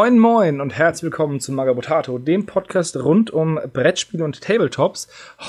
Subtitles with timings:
[0.00, 5.08] Moin moin und herzlich willkommen zu Magabotato, dem Podcast rund um Brettspiele und Tabletops.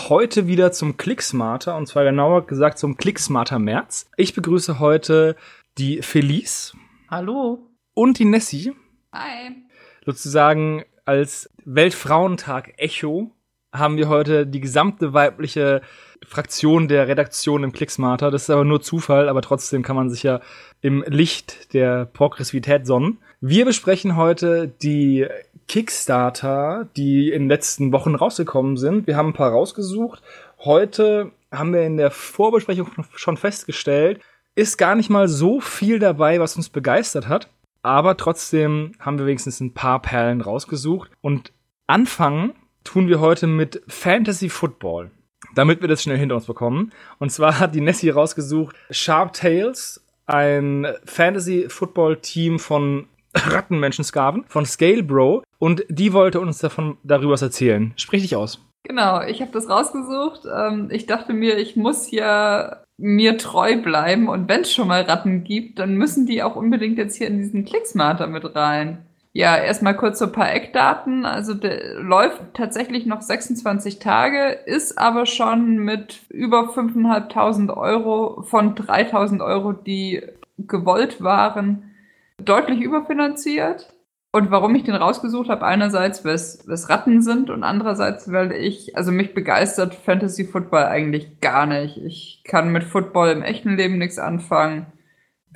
[0.10, 4.10] Heute wieder zum Clicksmarter und zwar genauer gesagt zum Clicksmarter März.
[4.18, 5.38] Ich begrüße heute
[5.78, 6.74] die Felice.
[7.10, 7.66] Hallo.
[7.94, 8.74] Und die Nessie.
[9.14, 9.56] Hi.
[10.06, 13.32] Sozusagen als Weltfrauentag Echo
[13.72, 15.82] haben wir heute die gesamte weibliche
[16.26, 18.32] Fraktion der Redaktion im Clicksmarter.
[18.32, 20.40] Das ist aber nur Zufall, aber trotzdem kann man sich ja
[20.82, 23.18] im Licht der Progressivität sonnen.
[23.42, 25.28] Wir besprechen heute die
[25.68, 29.08] Kickstarter, die in den letzten Wochen rausgekommen sind.
[29.08, 30.22] Wir haben ein paar rausgesucht.
[30.60, 34.22] Heute haben wir in der Vorbesprechung schon festgestellt,
[34.56, 37.50] ist gar nicht mal so viel dabei, was uns begeistert hat.
[37.84, 41.10] Aber trotzdem haben wir wenigstens ein paar Perlen rausgesucht.
[41.22, 41.52] Und
[41.88, 45.12] anfangen tun wir heute mit Fantasy Football.
[45.56, 46.92] Damit wir das schnell hinter uns bekommen.
[47.20, 54.66] Und zwar hat die Nessie rausgesucht Sharp Tales, ein Fantasy Football Team von Rattenmenschen-Skaven von
[54.66, 57.94] Scale Bro und die wollte uns davon darüber was erzählen.
[57.96, 58.60] Sprich dich aus.
[58.84, 60.42] Genau, ich habe das rausgesucht.
[60.54, 65.02] Ähm, ich dachte mir, ich muss ja mir treu bleiben und wenn es schon mal
[65.02, 69.06] Ratten gibt, dann müssen die auch unbedingt jetzt hier in diesen Clicksmarter mit rein.
[69.34, 71.26] Ja, erstmal kurz so ein paar Eckdaten.
[71.26, 78.76] Also der läuft tatsächlich noch 26 Tage, ist aber schon mit über 5.500 Euro von
[78.76, 80.22] 3.000 Euro, die
[80.58, 81.92] gewollt waren,
[82.38, 83.94] deutlich überfinanziert.
[84.34, 88.96] Und warum ich den rausgesucht habe, einerseits, weil es Ratten sind und andererseits, weil ich,
[88.96, 91.98] also mich begeistert Fantasy Football eigentlich gar nicht.
[91.98, 94.86] Ich kann mit Football im echten Leben nichts anfangen.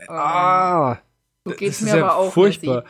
[0.10, 0.98] Ah,
[1.46, 2.34] so geht's mir ja aber auch.
[2.34, 2.84] Furchtbar.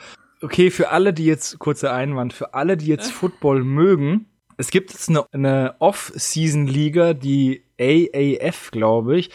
[0.45, 4.91] Okay, für alle, die jetzt, kurzer Einwand, für alle, die jetzt Football mögen, es gibt
[4.91, 9.31] jetzt eine, eine Off-Season-Liga, die AAF, glaube ich.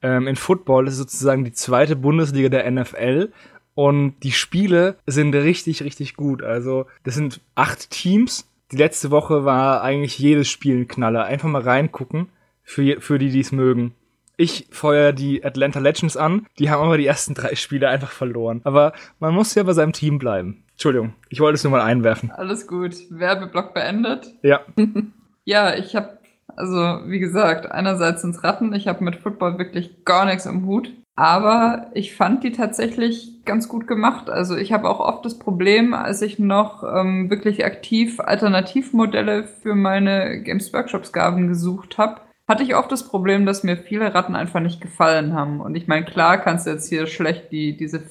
[0.00, 3.30] Ähm, in Football das ist sozusagen die zweite Bundesliga der NFL.
[3.74, 6.42] Und die Spiele sind richtig, richtig gut.
[6.42, 8.48] Also, das sind acht Teams.
[8.72, 11.26] Die letzte Woche war eigentlich jedes Spiel ein Knaller.
[11.26, 12.30] Einfach mal reingucken,
[12.62, 13.92] für, für die, die es mögen.
[14.36, 16.46] Ich feuer die Atlanta Legends an.
[16.58, 18.60] Die haben aber die ersten drei Spiele einfach verloren.
[18.64, 20.64] Aber man muss ja bei seinem Team bleiben.
[20.72, 22.30] Entschuldigung, ich wollte es nur mal einwerfen.
[22.32, 22.94] Alles gut.
[23.10, 24.34] Werbeblock beendet.
[24.42, 24.60] Ja.
[25.44, 26.18] ja, ich habe
[26.56, 28.72] also wie gesagt, einerseits sind's Ratten.
[28.74, 30.92] Ich habe mit Football wirklich gar nichts am Hut.
[31.16, 34.30] Aber ich fand die tatsächlich ganz gut gemacht.
[34.30, 39.76] Also ich habe auch oft das Problem, als ich noch ähm, wirklich aktiv Alternativmodelle für
[39.76, 44.36] meine Games Workshops Gaben gesucht habe, hatte ich oft das Problem, dass mir viele Ratten
[44.36, 45.60] einfach nicht gefallen haben.
[45.60, 48.02] Und ich meine, klar kannst du jetzt hier schlecht die, diese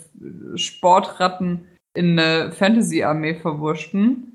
[0.56, 4.30] Sportratten in eine Fantasy-Armee verwurschten.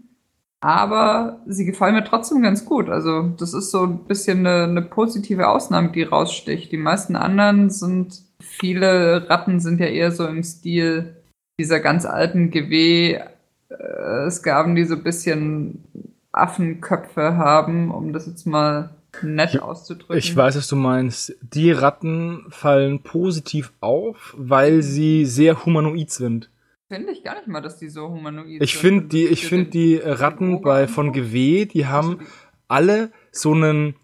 [0.61, 2.89] Aber sie gefallen mir trotzdem ganz gut.
[2.89, 6.73] Also das ist so ein bisschen eine, eine positive Ausnahme, die raussticht.
[6.73, 11.17] Die meisten anderen sind viele Ratten sind ja eher so im Stil
[11.61, 13.21] dieser ganz alten GW.
[13.69, 15.85] Äh, die so ein bisschen
[16.33, 18.91] Affenköpfe haben, um das jetzt mal
[19.23, 20.17] nett auszudrücken.
[20.17, 21.37] Ich weiß, was du meinst.
[21.43, 26.51] Die Ratten fallen positiv auf, weil sie sehr humanoid sind.
[26.89, 28.81] Finde ich gar nicht mal, dass die so humanoid ich sind.
[28.81, 32.27] Find die, ich finde die Ratten bei von GW, die haben
[32.67, 33.95] alle so einen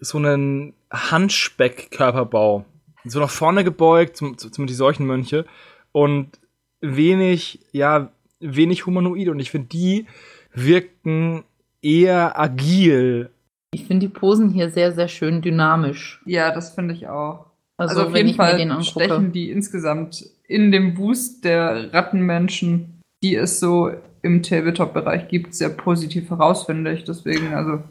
[0.00, 2.64] so einen Handspeck-Körperbau
[3.10, 5.46] so nach vorne gebeugt, zum, zum die Seuchenmönche
[5.92, 6.38] und
[6.80, 10.06] wenig, ja, wenig humanoid und ich finde, die
[10.52, 11.44] wirkten
[11.82, 13.30] eher agil.
[13.72, 16.22] Ich finde die Posen hier sehr, sehr schön dynamisch.
[16.24, 17.46] Ja, das finde ich auch.
[17.76, 23.60] Also, also auf jeden Fall stechen die insgesamt in dem Boost der Rattenmenschen, die es
[23.60, 23.90] so
[24.22, 27.04] im Tabletop-Bereich gibt, sehr positiv heraus, finde ich.
[27.04, 27.82] Deswegen, also.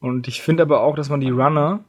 [0.00, 1.84] Und ich finde aber auch, dass man die Runner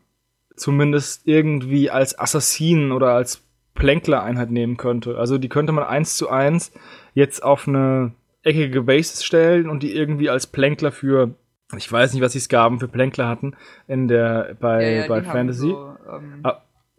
[0.56, 3.42] zumindest irgendwie als Assassinen oder als
[3.74, 5.18] Plänkler-Einheit nehmen könnte.
[5.18, 6.72] Also die könnte man eins zu eins
[7.13, 8.12] jetzt auf eine
[8.44, 11.33] eckige Basis stellen und die irgendwie als Plänkler für
[11.77, 13.56] ich weiß nicht, was die Skaben für Plänkler hatten
[13.88, 15.69] in der bei ja, ja, bei Fantasy.
[15.69, 16.45] So, ähm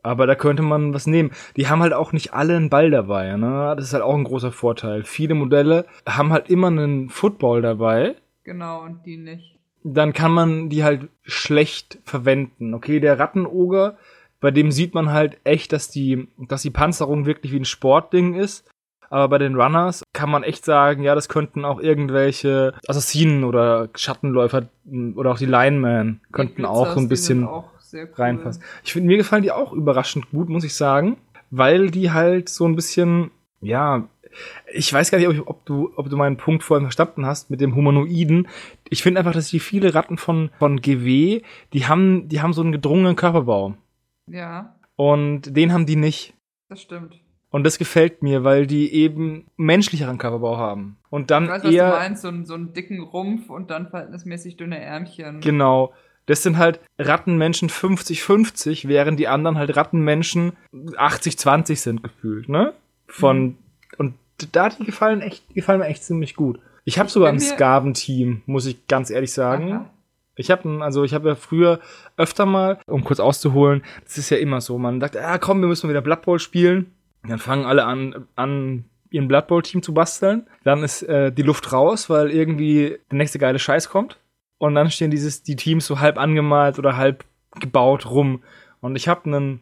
[0.05, 1.31] aber da könnte man was nehmen.
[1.57, 3.73] Die haben halt auch nicht alle einen Ball dabei, ne?
[3.77, 5.05] Das ist halt auch ein großer Vorteil.
[5.05, 8.17] Viele Modelle haben halt immer einen Football dabei.
[8.43, 9.53] Genau, und die nicht
[9.85, 12.75] dann kann man die halt schlecht verwenden.
[12.75, 13.99] Okay, der Rattenoger,
[14.41, 18.35] bei dem sieht man halt echt, dass die, dass die Panzerung wirklich wie ein Sportding
[18.35, 18.69] ist.
[19.13, 23.91] Aber bei den Runners kann man echt sagen, ja, das könnten auch irgendwelche Assassinen oder
[23.95, 24.69] Schattenläufer
[25.15, 27.63] oder auch die Linemen könnten auch so ein bisschen cool.
[28.15, 28.63] reinpassen.
[28.83, 31.19] Ich finde, mir gefallen die auch überraschend gut, muss ich sagen,
[31.51, 33.31] weil die halt so ein bisschen,
[33.61, 34.09] ja,
[34.73, 37.51] ich weiß gar nicht, ob, ich, ob, du, ob du meinen Punkt vorhin verstanden hast
[37.51, 38.49] mit dem Humanoiden.
[38.89, 41.43] Ich finde einfach, dass die viele Ratten von, von GW,
[41.75, 43.75] die haben, die haben so einen gedrungenen Körperbau.
[44.27, 44.75] Ja.
[44.97, 46.33] Und den haben die nicht.
[46.71, 47.22] Das stimmt.
[47.53, 50.97] Und das gefällt mir, weil die eben menschlicheren Körperbau haben.
[51.11, 51.91] Und dann Ich weiß, was eher.
[51.91, 55.41] du meinst, so, einen- so einen dicken Rumpf und dann verhältnismäßig dünne Ärmchen.
[55.41, 55.93] Genau.
[56.27, 60.53] Das sind halt Rattenmenschen 50-50, während die anderen halt Rattenmenschen
[60.97, 62.73] 80-20 sind gefühlt, ne?
[63.07, 63.59] Von
[63.99, 64.15] und
[64.53, 66.59] da die gefallen echt die gefallen mir echt ziemlich gut.
[66.85, 69.73] Ich habe sogar ein Skaven-Team, muss ich ganz ehrlich sagen.
[69.73, 69.91] Aha.
[70.37, 71.81] Ich habe also ich habe ja früher
[72.17, 75.69] öfter mal, um kurz auszuholen, das ist ja immer so, man sagt, ah komm, wir
[75.69, 76.93] müssen wieder Blood Bowl spielen.
[77.27, 80.47] Dann fangen alle an an ihren Blood Bowl Team zu basteln.
[80.65, 84.19] Dann ist äh, die Luft raus, weil irgendwie der nächste geile Scheiß kommt.
[84.59, 87.25] Und dann stehen dieses die Teams so halb angemalt oder halb
[87.61, 88.43] gebaut rum.
[88.81, 89.61] Und ich habe einen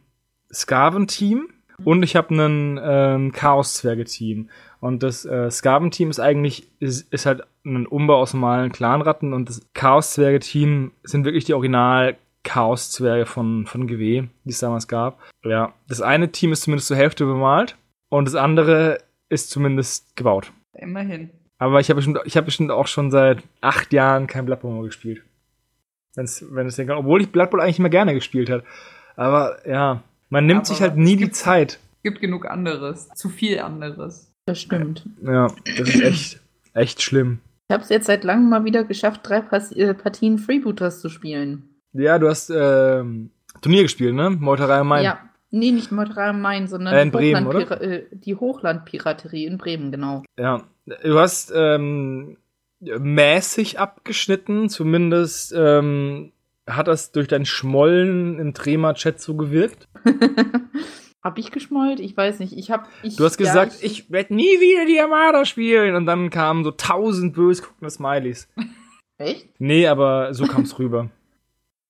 [0.52, 1.48] Skaven Team
[1.84, 4.50] und ich habe einen ähm, Chaos Zwerge Team.
[4.80, 9.32] Und das äh, Skaven Team ist eigentlich ist, ist halt ein Umbau aus normalen Clanratten
[9.32, 14.50] und das Chaos Zwerge Team sind wirklich die Original Chaos Zwerge von von GW, die
[14.50, 15.20] es damals gab.
[15.44, 17.76] Ja, das eine Team ist zumindest zur Hälfte bemalt
[18.08, 18.98] und das andere
[19.28, 20.52] ist zumindest gebaut.
[20.74, 21.30] Immerhin.
[21.58, 24.72] Aber ich habe bestimmt, ich habe bestimmt auch schon seit acht Jahren kein Blood Bowl
[24.72, 25.22] mehr gespielt.
[26.14, 28.64] Wenn's, wenn es denkt, obwohl ich Blood Bowl eigentlich immer gerne gespielt hat.
[29.16, 31.78] Aber ja, man nimmt Aber sich halt nie es die Zeit.
[32.02, 33.08] Gibt genug anderes.
[33.10, 34.32] Zu viel anderes.
[34.46, 35.06] Das stimmt.
[35.22, 36.40] Ja, das ist echt,
[36.72, 37.40] echt schlimm.
[37.68, 41.69] Ich habe es jetzt seit langem mal wieder geschafft, drei äh, Partien Freebooters zu spielen.
[41.92, 43.30] Ja, du hast ähm,
[43.62, 44.30] Turnier gespielt, ne?
[44.30, 45.04] Meuterei am Main.
[45.04, 45.18] Ja,
[45.50, 49.58] nee, nicht Meuterei am Main, sondern Äh, in die Bremen, Hochlandpira- äh, die Hochlandpiraterie in
[49.58, 50.22] Bremen, genau.
[50.38, 50.62] ja.
[51.04, 52.36] Du hast ähm,
[52.80, 56.32] mäßig abgeschnitten, zumindest ähm,
[56.66, 59.86] hat das durch dein Schmollen im Trema-Chat so gewirkt.
[61.22, 62.00] hab ich geschmollt?
[62.00, 62.56] Ich weiß nicht.
[62.56, 62.88] Ich hab.
[63.02, 65.94] Ich, Du hast ja, gesagt, ich werde nie wieder die Armada spielen.
[65.94, 68.48] Und dann kamen so tausend bös guckende Smileys.
[69.18, 69.48] Echt?
[69.60, 71.10] Nee, aber so kam's rüber.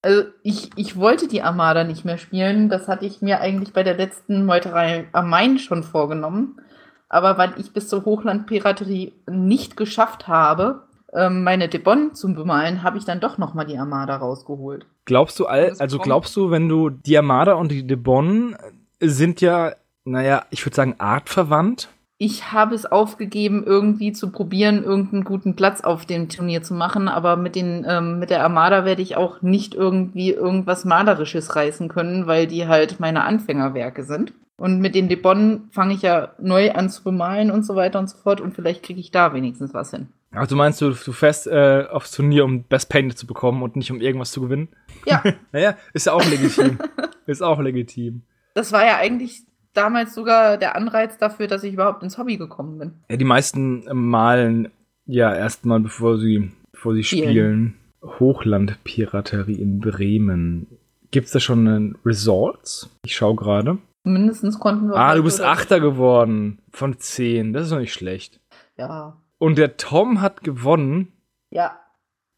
[0.02, 2.68] Also ich, ich wollte die Armada nicht mehr spielen.
[2.68, 6.60] Das hatte ich mir eigentlich bei der letzten Meuterei am Main schon vorgenommen.
[7.08, 12.98] Aber weil ich bis zur Hochlandpiraterie nicht geschafft habe, ähm, meine Debon zu bemalen, habe
[12.98, 14.86] ich dann doch noch mal die Armada rausgeholt.
[15.04, 18.56] Glaubst du, all, also glaubst du, wenn du die Armada und die De Bonn
[19.00, 19.72] sind ja,
[20.04, 21.88] naja, ich würde sagen, artverwandt?
[22.22, 27.08] Ich habe es aufgegeben, irgendwie zu probieren, irgendeinen guten Platz auf dem Turnier zu machen,
[27.08, 31.88] aber mit, den, ähm, mit der Armada werde ich auch nicht irgendwie irgendwas Malerisches reißen
[31.88, 34.34] können, weil die halt meine Anfängerwerke sind.
[34.58, 38.10] Und mit den Debon fange ich ja neu an zu bemalen und so weiter und
[38.10, 40.08] so fort und vielleicht kriege ich da wenigstens was hin.
[40.30, 43.90] Also meinst du, du fährst äh, aufs Turnier, um Best Painted zu bekommen und nicht
[43.90, 44.68] um irgendwas zu gewinnen?
[45.06, 45.22] Ja,
[45.52, 46.78] Naja, ist ja auch legitim.
[47.26, 48.24] ist auch legitim.
[48.52, 49.44] das war ja eigentlich
[49.74, 52.92] damals sogar der Anreiz dafür, dass ich überhaupt ins Hobby gekommen bin.
[53.08, 54.70] Ja, die meisten malen
[55.06, 57.28] ja erstmal, bevor sie, bevor sie Spielen.
[57.28, 57.74] spielen.
[58.18, 60.66] Hochlandpiraterie in Bremen.
[61.10, 62.88] Gibt's da schon einen Resorts?
[63.04, 63.78] Ich schau gerade.
[64.04, 64.96] Mindestens konnten wir.
[64.96, 67.52] Ah, du bist Achter geworden von zehn.
[67.52, 68.40] Das ist doch nicht schlecht.
[68.78, 69.20] Ja.
[69.38, 71.12] Und der Tom hat gewonnen.
[71.50, 71.78] Ja.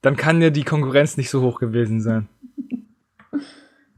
[0.01, 2.29] Dann kann ja die Konkurrenz nicht so hoch gewesen sein.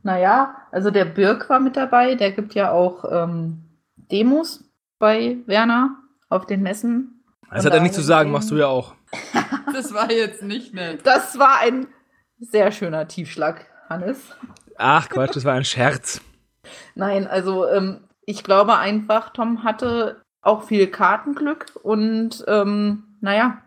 [0.05, 3.65] Naja, also der Birk war mit dabei, der gibt ja auch ähm,
[3.97, 4.63] Demos
[4.99, 5.97] bei Werner
[6.29, 7.25] auf den Messen.
[7.51, 8.95] Das hat er nicht zu sagen, machst du ja auch.
[9.73, 11.01] Das war jetzt nicht nett.
[11.03, 11.89] Das war ein
[12.39, 14.21] sehr schöner Tiefschlag, Hannes.
[14.77, 16.21] Ach Quatsch, das war ein Scherz.
[16.95, 23.63] Nein, also ähm, ich glaube einfach, Tom hatte auch viel Kartenglück und ähm, naja,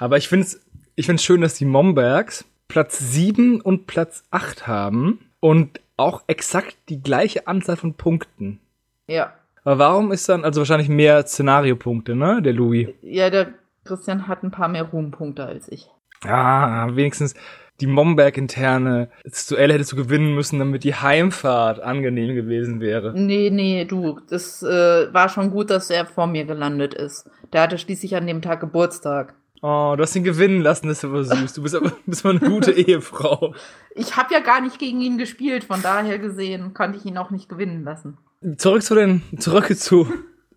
[0.00, 0.60] Aber ich finde es
[0.96, 6.74] ich find's schön, dass die Mombergs Platz 7 und Platz 8 haben und auch exakt
[6.88, 8.60] die gleiche Anzahl von Punkten.
[9.06, 9.34] ja.
[9.66, 12.88] Aber warum ist dann, also wahrscheinlich mehr Szenariopunkte, ne, der Louis?
[13.00, 15.88] Ja, der Christian hat ein paar mehr Ruhmpunkte als ich.
[16.22, 17.34] Ah, wenigstens
[17.80, 23.12] die Momberg-interne das Duell hättest du gewinnen müssen, damit die Heimfahrt angenehm gewesen wäre.
[23.14, 27.30] Nee, nee, du, das äh, war schon gut, dass er vor mir gelandet ist.
[27.54, 29.34] Der hatte schließlich an dem Tag Geburtstag.
[29.66, 31.54] Oh, du hast ihn gewinnen lassen, das ist aber süß.
[31.54, 33.54] Du bist aber, bist aber eine gute Ehefrau.
[33.94, 37.30] Ich habe ja gar nicht gegen ihn gespielt, von daher gesehen konnte ich ihn auch
[37.30, 38.18] nicht gewinnen lassen.
[38.58, 40.06] Zurück zu den, zurück zu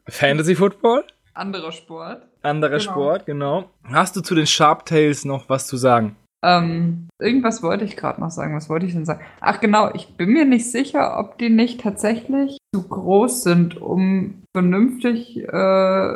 [0.09, 1.05] Fantasy Football.
[1.33, 2.23] Anderer Sport.
[2.41, 2.81] Anderer Genau.
[2.91, 3.69] Sport, genau.
[3.85, 6.17] Hast du zu den Sharptails noch was zu sagen?
[6.43, 8.57] Ähm, irgendwas wollte ich gerade noch sagen.
[8.57, 9.23] Was wollte ich denn sagen?
[9.39, 14.43] Ach genau, ich bin mir nicht sicher, ob die nicht tatsächlich zu groß sind, um
[14.53, 16.13] vernünftig äh,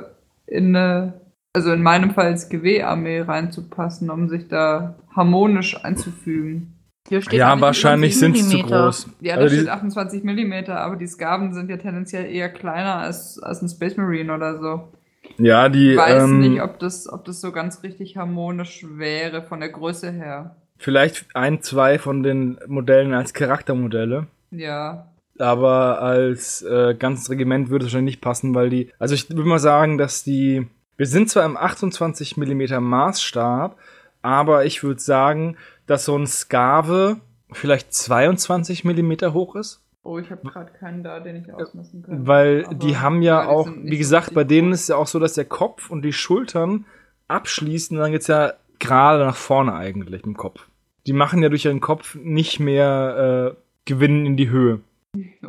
[0.48, 1.21] in eine,
[1.53, 6.77] also in meinem Fall als GW-Armee reinzupassen, um sich da harmonisch einzufügen.
[7.10, 8.84] Hier steht Ja, 28 wahrscheinlich sind sie zu Millimeter.
[8.86, 9.10] groß.
[9.20, 12.96] Ja, da Also steht die- 28 Millimeter, aber die Skaven sind ja tendenziell eher kleiner
[12.98, 14.93] als, als ein Space Marine oder so.
[15.38, 19.41] ja, die Ich weiß ähm, nicht, ob das, ob das so ganz richtig harmonisch wäre
[19.43, 20.55] von der Größe her.
[20.77, 24.27] vielleicht ein, zwei von den Modellen als Charaktermodelle.
[24.51, 25.08] Ja.
[25.39, 29.50] aber als äh, ganzes Regiment würde es wahrscheinlich nicht passen, weil die, also ich würde
[29.50, 30.67] mal sagen, dass die,
[31.01, 33.75] wir sind zwar im 28 mm Maßstab,
[34.22, 37.20] aber ich würde sagen, dass so ein Skave
[37.51, 39.81] vielleicht 22 mm hoch ist.
[40.03, 42.27] Oh, ich habe gerade keinen da, den ich ausmessen könnte.
[42.27, 45.08] Weil Aber die haben ja die auch, wie gesagt, bei denen ist es ja auch
[45.08, 46.86] so, dass der Kopf und die Schultern
[47.27, 50.67] abschließen, dann geht's ja gerade nach vorne eigentlich im Kopf.
[51.08, 54.81] Die machen ja durch ihren Kopf nicht mehr äh, Gewinnen in die Höhe.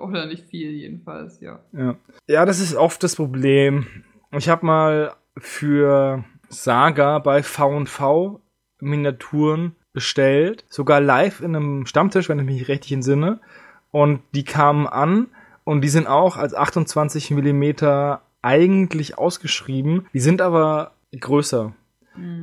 [0.00, 1.60] Oder nicht viel, jedenfalls, ja.
[1.74, 1.96] Ja.
[2.26, 3.86] ja, das ist oft das Problem.
[4.34, 8.40] Ich habe mal für Saga bei V&V
[8.80, 13.40] Miniaturen bestellt, sogar live in einem Stammtisch, wenn ich mich richtig entsinne.
[13.90, 15.28] Und die kamen an
[15.64, 20.06] und die sind auch als 28 Millimeter eigentlich ausgeschrieben.
[20.12, 21.74] Die sind aber größer.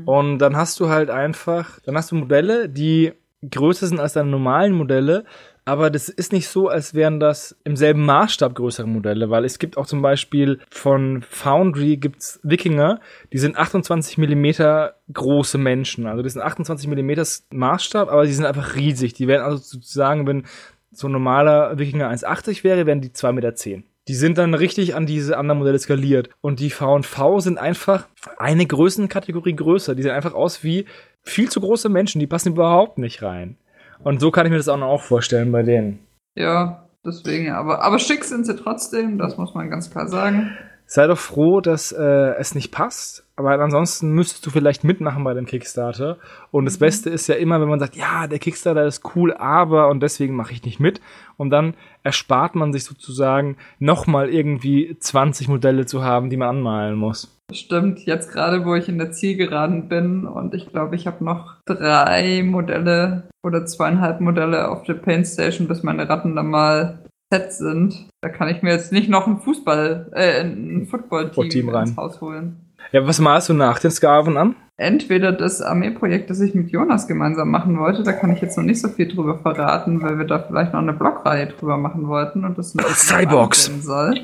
[0.06, 3.14] Und dann hast du halt einfach, dann hast du Modelle, die
[3.48, 5.26] größer sind als deine normalen Modelle,
[5.70, 9.60] aber das ist nicht so, als wären das im selben Maßstab größere Modelle, weil es
[9.60, 13.00] gibt auch zum Beispiel von Foundry gibt's Wikinger,
[13.32, 16.08] die sind 28 Millimeter große Menschen.
[16.08, 19.14] Also das sind 28 Millimeter Maßstab, aber die sind einfach riesig.
[19.14, 20.46] Die werden also sozusagen, wenn
[20.92, 23.84] so ein normaler Wikinger 1,80 wäre, wären die 2,10 Meter.
[24.08, 26.32] Die sind dann richtig an diese anderen Modelle skaliert.
[26.42, 28.08] Und die V&V sind einfach
[28.40, 29.94] eine Größenkategorie größer.
[29.94, 30.86] Die sehen einfach aus wie
[31.22, 32.18] viel zu große Menschen.
[32.18, 33.58] Die passen überhaupt nicht rein.
[34.04, 36.00] Und so kann ich mir das auch noch vorstellen bei denen.
[36.36, 40.58] Ja, deswegen, aber, aber schick sind sie trotzdem, das muss man ganz klar sagen.
[40.92, 43.24] Sei doch froh, dass äh, es nicht passt.
[43.36, 46.18] Aber ansonsten müsstest du vielleicht mitmachen bei dem Kickstarter.
[46.50, 49.90] Und das Beste ist ja immer, wenn man sagt, ja, der Kickstarter ist cool, aber
[49.90, 51.00] und deswegen mache ich nicht mit.
[51.38, 56.96] Und dann erspart man sich sozusagen nochmal irgendwie 20 Modelle zu haben, die man anmalen
[56.96, 57.40] muss.
[57.54, 61.58] Stimmt, jetzt gerade, wo ich in der Zielgeraden bin und ich glaube, ich habe noch
[61.66, 67.00] drei Modelle oder zweieinhalb Modelle auf der Paint Station, bis meine Ratten dann mal
[67.32, 68.08] set sind.
[68.22, 72.58] Da kann ich mir jetzt nicht noch ein Fußball, äh, ein Football-Team ins Haus holen.
[72.92, 74.56] Ja, was malst du nach den Skaven an?
[74.78, 78.64] Entweder das Armeeprojekt, das ich mit Jonas gemeinsam machen wollte, da kann ich jetzt noch
[78.64, 82.46] nicht so viel drüber verraten, weil wir da vielleicht noch eine Blogreihe drüber machen wollten
[82.46, 83.66] und das ein bisschen Cyborgs.
[83.82, 84.16] soll.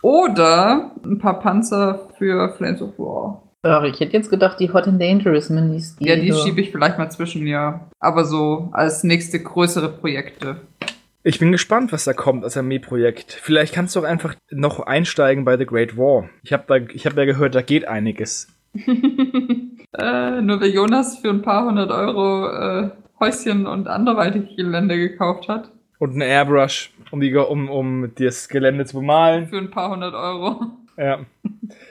[0.00, 3.42] Oder ein paar Panzer für Flames of War.
[3.62, 5.96] Ach, ich hätte jetzt gedacht, die Hot and Dangerous Minis.
[5.98, 7.88] Ja, die äh, schiebe ich vielleicht mal zwischen, ja.
[7.98, 10.56] Aber so als nächste größere Projekte.
[11.26, 13.32] Ich bin gespannt, was da kommt als Armeeprojekt.
[13.32, 16.28] Vielleicht kannst du auch einfach noch einsteigen bei The Great War.
[16.42, 18.48] Ich habe da, ich habe ja gehört, da geht einiges.
[19.96, 22.90] Äh, nur der Jonas für ein paar hundert Euro äh,
[23.20, 25.70] Häuschen und anderweitig Gelände gekauft hat.
[26.00, 29.46] Und ein Airbrush, um, die, um, um das Gelände zu bemalen.
[29.46, 30.60] Für ein paar hundert Euro.
[30.96, 31.20] Ja.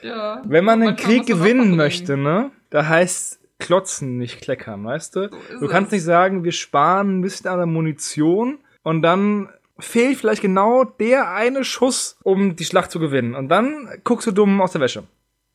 [0.02, 0.42] ja.
[0.46, 2.52] Wenn man den Manchmal Krieg gewinnen möchte, ne?
[2.70, 5.30] Da heißt klotzen, nicht kleckern, weißt du?
[5.30, 5.72] So Du es.
[5.72, 9.50] kannst nicht sagen, wir sparen ein bisschen an der Munition und dann
[9.80, 13.34] fehlt vielleicht genau der eine Schuss, um die Schlacht zu gewinnen.
[13.36, 15.04] Und dann guckst du dumm aus der Wäsche.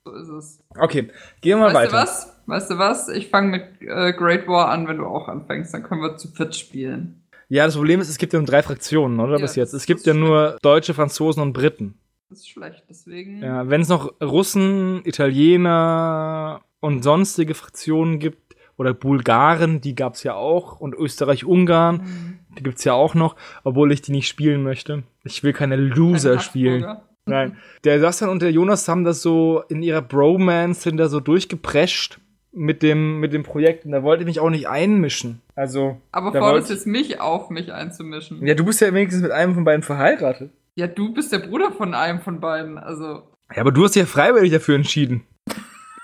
[0.04, 0.64] So ist es.
[0.78, 1.08] Okay,
[1.40, 1.90] gehen wir mal Weißt weiter.
[1.90, 2.34] du was?
[2.46, 3.08] Weißt du was?
[3.08, 5.72] Ich fange mit äh, Great War an, wenn du auch anfängst.
[5.74, 7.22] Dann können wir zu viert spielen.
[7.50, 9.36] Ja, das Problem ist, es gibt ja nur drei Fraktionen, oder?
[9.36, 9.72] Ja, Bis jetzt.
[9.72, 11.98] Es gibt ja nur Deutsche, Franzosen und Briten.
[12.28, 13.42] Das ist schlecht, deswegen.
[13.42, 18.47] Ja, wenn es noch Russen, Italiener und sonstige Fraktionen gibt,
[18.78, 22.38] oder Bulgaren, die gab's ja auch, und Österreich-Ungarn, Mhm.
[22.58, 25.02] die gibt's ja auch noch, obwohl ich die nicht spielen möchte.
[25.24, 26.86] Ich will keine Loser Keine spielen.
[27.26, 27.58] Nein.
[27.84, 32.18] Der Sassan und der Jonas haben das so in ihrer Bromance sind da so durchgeprescht
[32.52, 33.84] mit dem, mit dem Projekt.
[33.84, 35.42] Und da wollte ich mich auch nicht einmischen.
[35.54, 36.00] Also.
[36.10, 38.46] Aber forderst jetzt mich auf, mich einzumischen.
[38.46, 40.50] Ja, du bist ja wenigstens mit einem von beiden verheiratet.
[40.74, 42.78] Ja, du bist der Bruder von einem von beiden.
[42.78, 45.24] Also, Ja, aber du hast dich ja freiwillig dafür entschieden.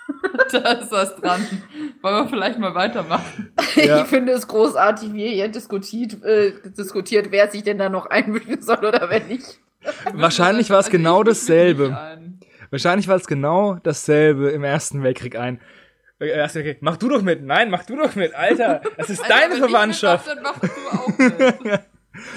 [0.52, 1.46] da ist was dran.
[2.02, 3.52] Wollen wir vielleicht mal weitermachen?
[3.76, 4.02] Ja.
[4.02, 8.06] Ich finde es großartig, wie ihr hier diskutiert, äh, diskutiert, wer sich denn da noch
[8.06, 9.58] einmischen soll oder wer nicht.
[10.12, 11.96] Wahrscheinlich war es Also, genau dasselbe.
[12.70, 15.60] Wahrscheinlich war es genau dasselbe im Ersten Weltkrieg ein.
[16.18, 16.78] Äh, Ersten Weltkrieg.
[16.82, 17.42] Mach du doch mit.
[17.42, 18.34] Nein, mach du doch mit.
[18.34, 20.26] Alter, das ist Alter, deine wenn ich Verwandtschaft.
[20.26, 21.80] mitmach, Dann machst du auch mit.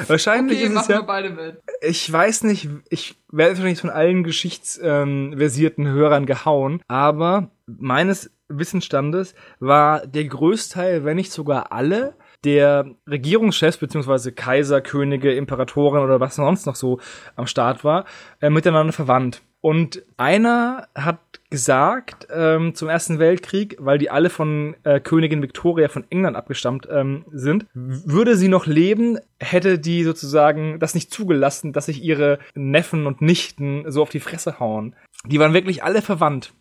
[0.08, 1.02] Wahrscheinlich Okay, ist es ja.
[1.02, 1.62] beide mit.
[1.82, 9.36] Ich weiß nicht, ich werde wahrscheinlich von allen geschichtsversierten ähm, Hörern gehauen, aber meines Wissensstandes
[9.60, 16.36] war der Größteil, wenn nicht sogar alle, der Regierungschefs beziehungsweise Kaiser, Könige, Imperatoren oder was
[16.36, 17.00] sonst noch so
[17.36, 18.06] am Start war,
[18.42, 19.42] äh, miteinander verwandt.
[19.68, 21.20] Und einer hat
[21.50, 26.88] gesagt ähm, zum Ersten Weltkrieg, weil die alle von äh, Königin Victoria von England abgestammt
[26.90, 32.40] ähm, sind, würde sie noch leben, hätte die sozusagen das nicht zugelassen, dass sich ihre
[32.56, 34.96] Neffen und Nichten so auf die Fresse hauen.
[35.26, 36.54] Die waren wirklich alle verwandt.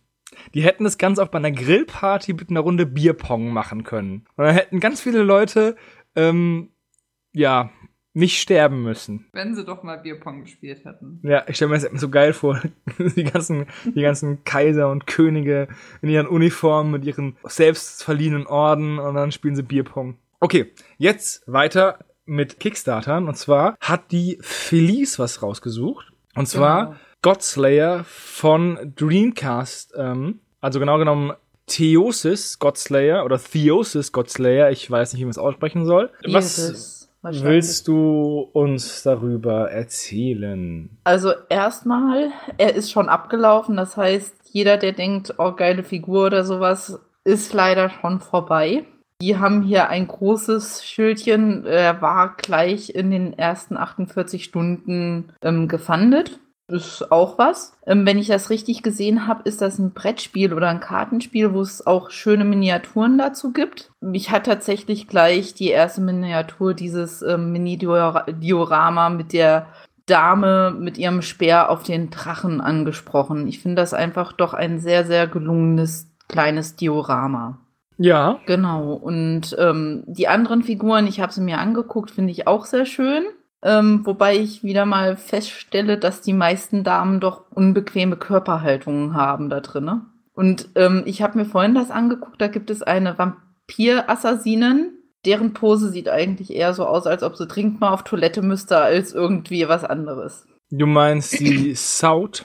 [0.54, 4.26] Die hätten das Ganze auch bei einer Grillparty mit einer Runde Bierpong machen können.
[4.34, 5.76] Und dann hätten ganz viele Leute,
[6.16, 6.70] ähm,
[7.32, 7.70] ja,
[8.16, 9.26] nicht sterben müssen.
[9.32, 11.20] Wenn sie doch mal Bierpong gespielt hätten.
[11.22, 12.58] Ja, ich stelle mir das so geil vor.
[12.98, 15.68] Die ganzen, die ganzen Kaiser und Könige
[16.00, 20.16] in ihren Uniformen mit ihren selbst verliehenen Orden und dann spielen sie Bierpong.
[20.40, 23.28] Okay, jetzt weiter mit Kickstartern.
[23.28, 26.10] Und zwar hat die Felice was rausgesucht.
[26.34, 26.96] Und zwar Genau.
[27.20, 29.92] Godslayer von Dreamcast.
[29.94, 31.32] Ähm, also genau genommen
[31.66, 34.70] Theosis Godslayer oder Theosis Godslayer.
[34.70, 36.10] Ich weiß nicht, wie man es aussprechen soll.
[36.24, 36.95] Was Jesus, wahrscheinlich.
[37.32, 40.90] Willst du uns darüber erzählen?
[41.04, 43.76] Also erstmal, er ist schon abgelaufen.
[43.76, 48.84] Das heißt, jeder, der denkt, oh, geile Figur oder sowas, ist leider schon vorbei.
[49.20, 51.64] Die haben hier ein großes Schildchen.
[51.64, 56.38] Er war gleich in den ersten 48 Stunden ähm, gefundet.
[56.68, 57.76] Ist auch was.
[57.86, 61.60] Ähm, wenn ich das richtig gesehen habe, ist das ein Brettspiel oder ein Kartenspiel, wo
[61.60, 63.92] es auch schöne Miniaturen dazu gibt.
[64.00, 69.66] Mich hat tatsächlich gleich die erste Miniatur, dieses ähm, Mini-Diorama mit der
[70.06, 73.46] Dame mit ihrem Speer auf den Drachen angesprochen.
[73.46, 77.58] Ich finde das einfach doch ein sehr, sehr gelungenes kleines Diorama.
[77.98, 78.92] Ja, Genau.
[78.92, 83.24] Und ähm, die anderen Figuren, ich habe sie mir angeguckt, finde ich auch sehr schön.
[83.62, 89.60] Ähm, wobei ich wieder mal feststelle, dass die meisten Damen doch unbequeme Körperhaltungen haben da
[89.60, 90.02] drinne.
[90.34, 94.92] Und ähm, ich habe mir vorhin das angeguckt, da gibt es eine Vampir-Assassinen.
[95.24, 98.78] Deren Pose sieht eigentlich eher so aus, als ob sie dringend mal auf Toilette müsste,
[98.78, 100.46] als irgendwie was anderes.
[100.70, 102.44] du meinst die Saut,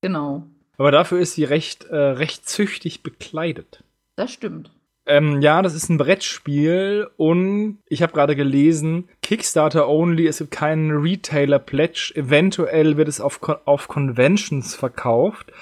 [0.00, 0.44] Genau.
[0.78, 3.84] aber dafür ist sie recht, äh, recht züchtig bekleidet.
[4.16, 4.70] Das stimmt.
[5.06, 10.52] Ähm, ja, das ist ein Brettspiel und ich habe gerade gelesen, Kickstarter only, es gibt
[10.52, 15.52] keinen Retailer-Pledge, eventuell wird es auf, auf Conventions verkauft.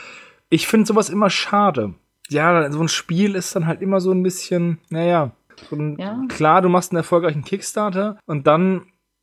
[0.51, 1.95] Ich finde sowas immer schade.
[2.29, 5.33] Ja, so ein Spiel ist dann halt immer so ein bisschen, naja,
[5.69, 6.17] so ein, Ja.
[6.29, 8.83] klar, du machst einen erfolgreichen Kickstarter und dann,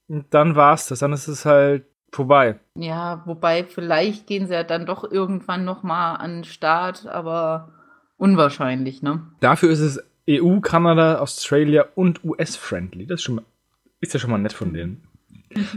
[0.10, 2.60] dann war's das, dann ist es halt vorbei.
[2.78, 7.72] Ja, wobei vielleicht gehen sie ja dann doch irgendwann noch mal an den Start, aber
[8.18, 9.22] unwahrscheinlich, ne?
[9.40, 13.06] Dafür ist es EU, Kanada, Australia und US-friendly.
[13.06, 13.44] Das ist, schon mal,
[14.04, 15.08] ist ja schon mal nett von denen.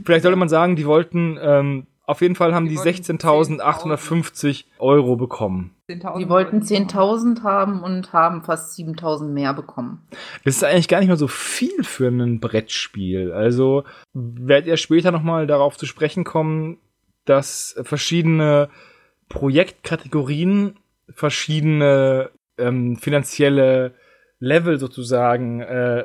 [0.04, 4.64] Vielleicht sollte man sagen, die wollten, ähm, auf jeden Fall haben Die die, wollten 16.850
[4.78, 5.74] Euro bekommen.
[5.90, 6.66] 10.000 Die wollten haben.
[6.66, 10.06] 10.000 haben und haben fast 7.000 mehr bekommen.
[10.44, 13.32] Das ist eigentlich gar nicht mal so viel für ein Brettspiel.
[13.32, 16.78] Also werdet ihr später nochmal darauf zu sprechen kommen,
[17.24, 18.68] dass verschiedene
[19.28, 23.94] Projektkategorien verschiedene ähm, finanzielle
[24.38, 26.04] Level sozusagen äh,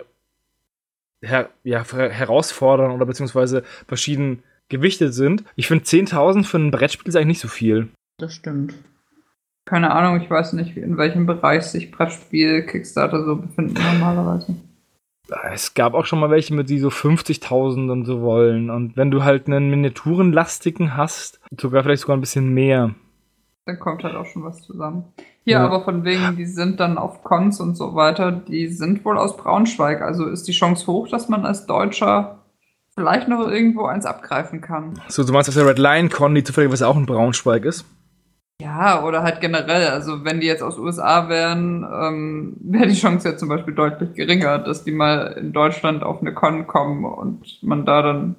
[1.22, 5.44] her ja, herausfordern oder beziehungsweise verschieden gewichtet sind.
[5.56, 7.90] Ich finde 10.000 für ein Brettspiel ist eigentlich nicht so viel.
[8.18, 8.74] Das stimmt.
[9.66, 14.56] Keine Ahnung, ich weiß nicht, in welchem Bereich sich Brettspiel, Kickstarter so befinden normalerweise.
[15.54, 18.70] Es gab auch schon mal welche, mit die so 50.000 und so wollen.
[18.70, 22.96] Und wenn du halt einen Miniaturenlastigen hast, sogar vielleicht sogar ein bisschen mehr.
[23.66, 25.06] Dann kommt halt auch schon was zusammen.
[25.44, 25.66] Hier Ja.
[25.66, 29.38] aber von wegen, die sind dann auf Cons und so weiter, die sind wohl aus
[29.38, 30.02] Braunschweig.
[30.02, 32.40] Also ist die Chance hoch, dass man als Deutscher
[32.96, 35.00] vielleicht noch irgendwo eins abgreifen kann.
[35.08, 37.86] So, du meinst auf der Red Lion Con, die zufälligerweise auch in Braunschweig ist?
[38.62, 39.88] Ja, oder halt generell.
[39.88, 44.14] Also wenn die jetzt aus USA wären, ähm, wäre die Chance ja zum Beispiel deutlich
[44.14, 48.36] geringer, dass die mal in Deutschland auf eine Con kommen und man da dann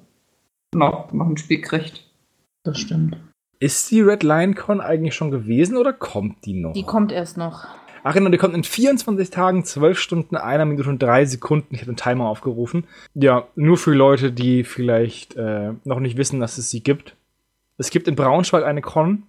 [0.75, 2.05] noch, noch ein Spiel kriegt.
[2.65, 3.17] Das stimmt.
[3.63, 6.73] Ist die Red Lion Con eigentlich schon gewesen oder kommt die noch?
[6.73, 7.65] Die kommt erst noch.
[8.03, 11.73] Ach genau, die kommt in 24 Tagen, 12 Stunden, 1 Minute und 3 Sekunden.
[11.73, 12.89] Ich habe den Timer aufgerufen.
[13.15, 17.15] Ja, nur für Leute, die vielleicht äh, noch nicht wissen, dass es sie gibt.
[17.79, 19.23] Es gibt in Braunschweig eine Con.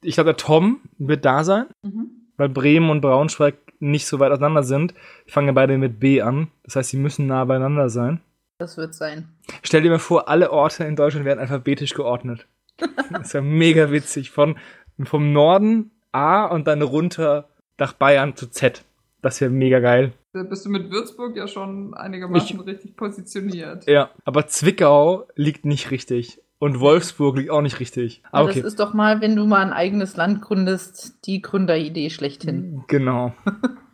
[0.00, 2.08] Ich glaube, der Tom wird da sein, Mhm.
[2.38, 4.94] weil Bremen und Braunschweig nicht so weit auseinander sind.
[5.26, 6.48] Die fangen beide mit B an.
[6.64, 8.22] Das heißt, sie müssen nah beieinander sein.
[8.56, 9.28] Das wird sein.
[9.62, 12.46] Stell dir mal vor, alle Orte in Deutschland werden alphabetisch geordnet.
[12.78, 14.30] Das ist ja mega witzig.
[14.30, 14.56] Von,
[15.02, 18.84] vom Norden A und dann runter nach Bayern zu Z.
[19.22, 20.12] Das wäre mega geil.
[20.32, 23.86] Da bist du mit Würzburg ja schon einigermaßen richtig positioniert.
[23.86, 26.40] Ja, aber Zwickau liegt nicht richtig.
[26.58, 28.22] Und Wolfsburg liegt auch nicht richtig.
[28.30, 28.60] Aber okay.
[28.62, 32.84] Das ist doch mal, wenn du mal ein eigenes Land gründest, die Gründeridee schlechthin.
[32.88, 33.32] Genau.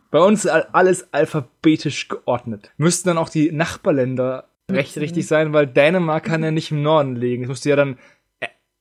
[0.09, 2.71] Bei uns ist all- alles alphabetisch geordnet.
[2.77, 7.15] Müssten dann auch die Nachbarländer recht richtig sein, weil Dänemark kann ja nicht im Norden
[7.15, 7.43] liegen.
[7.43, 7.97] Es müsste ja dann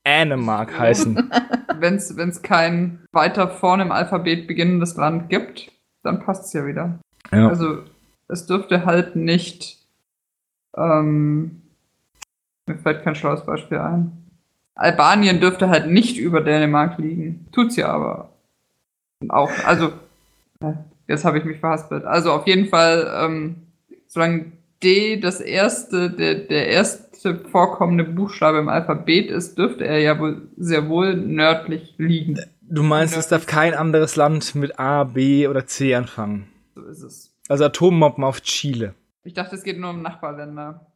[0.04, 1.30] Änemark heißen.
[1.78, 5.70] Wenn es kein weiter vorne im Alphabet beginnendes Land gibt,
[6.02, 6.98] dann passt es ja wieder.
[7.32, 7.48] Ja.
[7.48, 7.82] Also
[8.28, 9.78] es dürfte halt nicht.
[10.76, 11.62] Ähm,
[12.66, 14.20] mir fällt kein schlaues Beispiel ein.
[14.74, 17.46] Albanien dürfte halt nicht über Dänemark liegen.
[17.52, 18.30] Tut's ja aber
[19.28, 19.50] auch.
[19.66, 19.92] Also,
[20.60, 20.72] äh,
[21.06, 22.04] jetzt habe ich mich verhaspelt.
[22.04, 23.56] Also auf jeden Fall, ähm,
[24.06, 30.18] solange D das erste, der, der erste vorkommende Buchstabe im Alphabet ist, dürfte er ja
[30.18, 32.40] wohl sehr wohl nördlich liegen.
[32.62, 36.48] Du meinst, es darf kein anderes Land mit A, B oder C anfangen.
[36.74, 37.36] So ist es.
[37.48, 38.94] Also Atommobben auf Chile.
[39.24, 40.89] Ich dachte, es geht nur um Nachbarländer.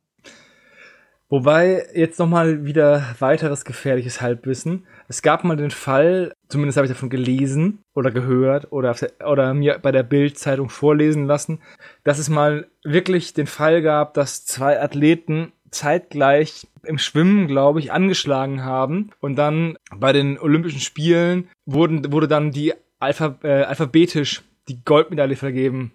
[1.28, 4.86] Wobei jetzt noch mal wieder weiteres gefährliches Halbwissen.
[5.08, 8.94] Es gab mal den Fall, zumindest habe ich davon gelesen oder gehört oder,
[9.26, 11.60] oder mir bei der Bild-Zeitung vorlesen lassen,
[12.04, 17.90] dass es mal wirklich den Fall gab, dass zwei Athleten zeitgleich im Schwimmen, glaube ich,
[17.90, 24.42] angeschlagen haben und dann bei den Olympischen Spielen wurden, wurde dann die Alpha, äh, alphabetisch
[24.68, 25.92] die Goldmedaille vergeben.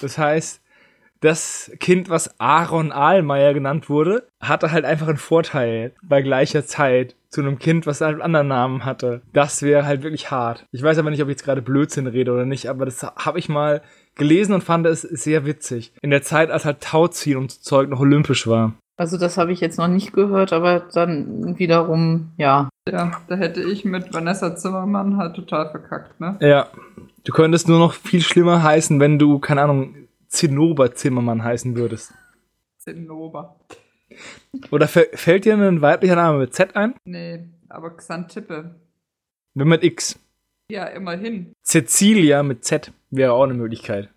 [0.00, 0.62] Das heißt,
[1.20, 7.16] das Kind, was Aaron Ahlmeier genannt wurde, hatte halt einfach einen Vorteil bei gleicher Zeit
[7.28, 9.22] zu einem Kind, was halt einen anderen Namen hatte.
[9.32, 10.66] Das wäre halt wirklich hart.
[10.72, 13.38] Ich weiß aber nicht, ob ich jetzt gerade Blödsinn rede oder nicht, aber das habe
[13.38, 13.82] ich mal
[14.14, 15.92] gelesen und fand es sehr witzig.
[16.02, 18.74] In der Zeit, als halt Tauziehen und so Zeug noch olympisch war.
[18.98, 22.70] Also das habe ich jetzt noch nicht gehört, aber dann wiederum, ja.
[22.88, 26.38] Ja, da hätte ich mit Vanessa Zimmermann halt total verkackt, ne?
[26.40, 26.68] Ja.
[27.24, 30.05] Du könntest nur noch viel schlimmer heißen, wenn du, keine Ahnung,
[30.36, 32.12] Zinnober Zimmermann heißen würdest.
[32.78, 33.58] Zinnober.
[34.70, 36.94] Oder fä- fällt dir ein weiblicher Name mit Z ein?
[37.04, 38.76] Nee, aber Xantippe.
[39.54, 40.18] Wenn mit X.
[40.70, 41.52] Ja, immerhin.
[41.64, 44.10] Cecilia mit Z wäre auch eine Möglichkeit.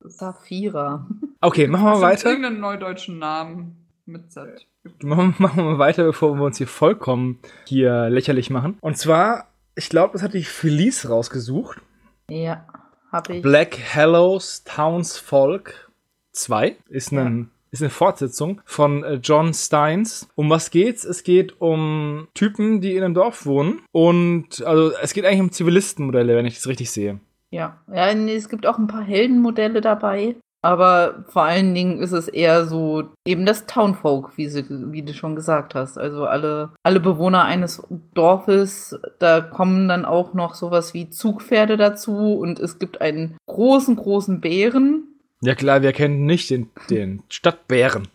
[0.00, 1.06] Saphira.
[1.40, 2.28] Okay, machen wir weiter.
[2.28, 4.66] Irgendeinen neudeutschen Namen mit Z.
[5.02, 8.76] Machen, machen wir mal weiter, bevor wir uns hier vollkommen hier lächerlich machen.
[8.80, 11.80] Und zwar, ich glaube, das hat die Felice rausgesucht.
[12.28, 12.66] Ja,
[13.12, 13.42] habe ich.
[13.42, 15.90] Black Hallows Townsfolk
[16.32, 20.28] 2 ist, ein, ist eine Fortsetzung von äh, John Steins.
[20.34, 21.04] Um was geht's?
[21.04, 23.82] Es geht um Typen, die in einem Dorf wohnen.
[23.92, 27.20] Und also es geht eigentlich um Zivilistenmodelle, wenn ich das richtig sehe.
[27.50, 27.78] Ja.
[27.92, 30.36] ja, es gibt auch ein paar Heldenmodelle dabei.
[30.62, 35.12] Aber vor allen Dingen ist es eher so eben das Townfolk, wie, sie, wie du
[35.12, 35.98] schon gesagt hast.
[35.98, 37.82] Also alle, alle Bewohner eines
[38.14, 43.96] Dorfes, da kommen dann auch noch sowas wie Zugpferde dazu und es gibt einen großen,
[43.96, 45.08] großen Bären.
[45.42, 48.06] Ja klar, wer kennt nicht den, den Stadtbären?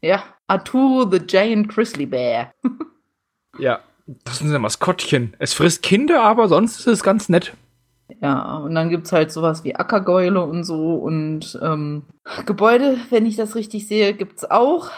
[0.00, 2.52] Ja, Arturo the Giant Grizzly Bear.
[3.58, 5.34] Ja, das ist ein Maskottchen.
[5.38, 7.52] Es frisst Kinder, aber sonst ist es ganz nett.
[8.20, 12.04] Ja, und dann gibt's halt sowas wie Ackergäule und so und ähm,
[12.46, 14.90] Gebäude, wenn ich das richtig sehe, gibt's auch.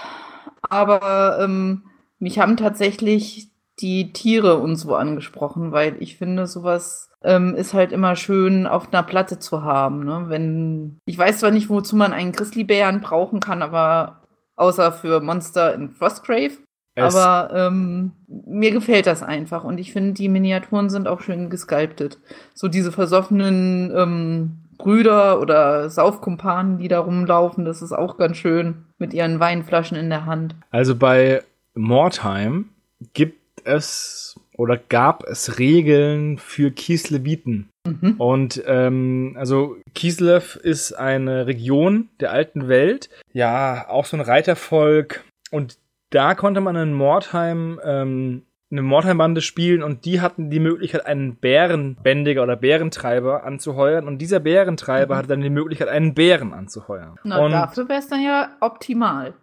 [0.63, 1.85] Aber ähm,
[2.19, 3.51] mich haben tatsächlich
[3.81, 8.93] die Tiere und so angesprochen, weil ich finde, sowas ähm, ist halt immer schön auf
[8.93, 10.05] einer Platte zu haben.
[10.05, 10.27] Ne?
[10.29, 14.23] Wenn ich weiß zwar nicht, wozu man einen Grizzlybären brauchen kann, aber
[14.57, 16.59] außer für Monster in Frostgrave.
[16.95, 21.51] Es- Aber ähm, mir gefällt das einfach und ich finde, die Miniaturen sind auch schön
[21.51, 22.19] gesculptet.
[22.55, 28.85] So diese versoffenen ähm, Brüder oder Saufkumpanen, die da rumlaufen, das ist auch ganz schön
[28.99, 30.55] mit ihren Weinflaschen in der Hand.
[30.71, 31.43] Also bei
[31.75, 32.71] Mordheim
[33.13, 37.69] gibt es oder gab es Regeln für Kisleviten.
[37.87, 38.15] Mhm.
[38.19, 45.25] Und ähm, also Kislev ist eine Region der alten Welt, ja, auch so ein Reitervolk.
[45.51, 45.77] Und
[46.15, 51.37] da konnte man in Mordheim ähm, eine Mordheimbande spielen und die hatten die Möglichkeit, einen
[51.37, 54.09] Bärenbändiger oder Bärentreiber anzuheuern.
[54.09, 55.19] Und dieser Bärentreiber Mhm.
[55.19, 57.17] hatte dann die Möglichkeit, einen Bären anzuheuern.
[57.23, 59.35] Na, und dafür wäre es dann ja optimal.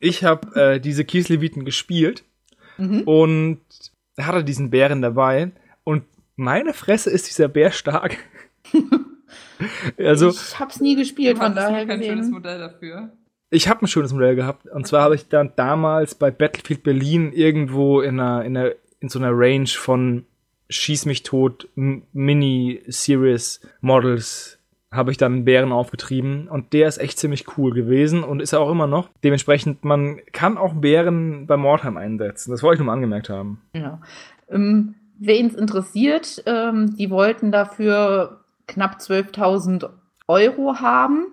[0.00, 2.24] ich habe äh, diese Kisleviten gespielt
[2.78, 3.02] Mhm.
[3.02, 3.60] und
[4.18, 5.52] hatte diesen Bären dabei.
[5.84, 6.04] Und
[6.36, 8.16] meine Fresse ist dieser Bär stark.
[9.98, 12.32] also, ich hab's nie gespielt, Du von daher kein schönes gesehen.
[12.32, 13.10] Modell dafür.
[13.50, 14.66] Ich habe ein schönes Modell gehabt.
[14.68, 19.08] Und zwar habe ich dann damals bei Battlefield Berlin irgendwo in einer, in einer, in
[19.08, 20.24] so einer Range von
[20.68, 24.60] Schieß mich tot Mini-Series Models
[24.92, 28.52] habe ich dann einen Bären aufgetrieben und der ist echt ziemlich cool gewesen und ist
[28.52, 29.08] er auch immer noch.
[29.22, 32.50] Dementsprechend, man kann auch Bären bei Mordheim einsetzen.
[32.50, 33.60] Das wollte ich nur mal angemerkt haben.
[33.72, 34.00] Ja.
[34.48, 39.90] Ähm, Wen es interessiert, ähm, die wollten dafür knapp 12.000
[40.28, 41.26] Euro haben.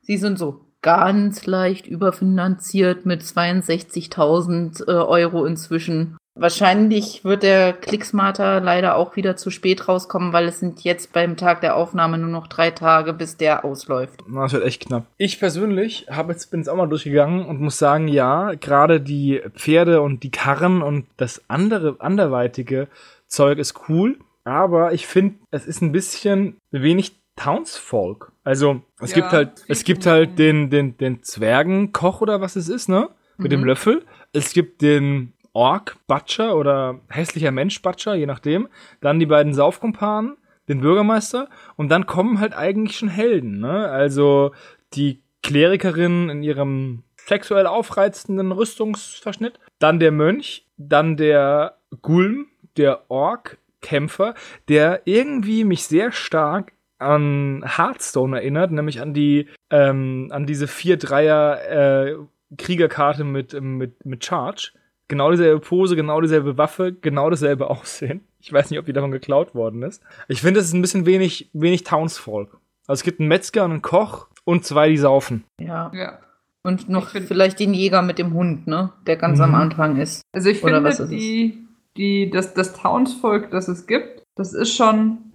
[0.00, 6.16] Sie sind so ganz leicht überfinanziert mit 62.000 äh, Euro inzwischen.
[6.38, 11.36] Wahrscheinlich wird der Clicksmarter leider auch wieder zu spät rauskommen, weil es sind jetzt beim
[11.36, 14.20] Tag der Aufnahme nur noch drei Tage, bis der ausläuft.
[14.28, 15.06] Na, Das wird echt knapp.
[15.16, 19.42] Ich persönlich hab jetzt, bin jetzt auch mal durchgegangen und muss sagen, ja, gerade die
[19.54, 22.86] Pferde und die Karren und das andere, anderweitige
[23.26, 28.32] Zeug ist cool, aber ich finde, es ist ein bisschen wenig Townsfolk.
[28.44, 32.68] Also, es Ja, gibt halt, es gibt halt den, den, den Zwergenkoch oder was es
[32.68, 33.08] ist, ne?
[33.38, 33.66] Mit dem Mhm.
[33.66, 34.04] Löffel.
[34.32, 38.68] Es gibt den Ork Butcher oder hässlicher Mensch Butcher, je nachdem.
[39.00, 40.36] Dann die beiden Saufkumpanen,
[40.68, 43.88] den Bürgermeister und dann kommen halt eigentlich schon Helden, ne?
[43.88, 44.52] Also
[44.94, 52.46] die Klerikerin in ihrem sexuell aufreizenden Rüstungsverschnitt, dann der Mönch, dann der Gulm,
[52.76, 54.34] der Ork-Kämpfer,
[54.68, 60.96] der irgendwie mich sehr stark an Hearthstone erinnert, nämlich an die ähm, an diese vier
[60.96, 62.16] Dreier äh,
[62.56, 64.72] Kriegerkarte mit mit mit Charge.
[65.08, 68.22] Genau dieselbe Pose, genau dieselbe Waffe, genau dasselbe Aussehen.
[68.40, 70.02] Ich weiß nicht, ob die davon geklaut worden ist.
[70.28, 72.58] Ich finde, es ist ein bisschen wenig wenig Townsfolk.
[72.86, 75.44] Also es gibt einen Metzger und einen Koch und zwei, die saufen.
[75.60, 75.90] Ja.
[75.94, 76.18] Ja.
[76.62, 78.92] Und noch vielleicht den Jäger mit dem Hund, ne?
[79.06, 79.44] Der ganz Mhm.
[79.44, 80.22] am Anfang ist.
[80.32, 81.10] Also ich Oder finde, was ist es?
[81.10, 85.25] die, die, das, das Townsvolk, das es gibt, das ist schon,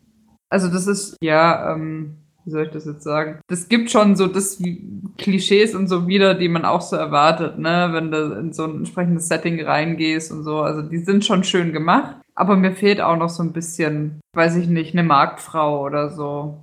[0.51, 3.39] also das ist, ja, ähm, wie soll ich das jetzt sagen?
[3.47, 4.59] Das gibt schon so das
[5.17, 8.77] Klischees und so wieder, die man auch so erwartet, ne, wenn du in so ein
[8.77, 10.59] entsprechendes Setting reingehst und so.
[10.61, 14.55] Also die sind schon schön gemacht, aber mir fehlt auch noch so ein bisschen, weiß
[14.57, 16.57] ich nicht, eine Marktfrau oder so.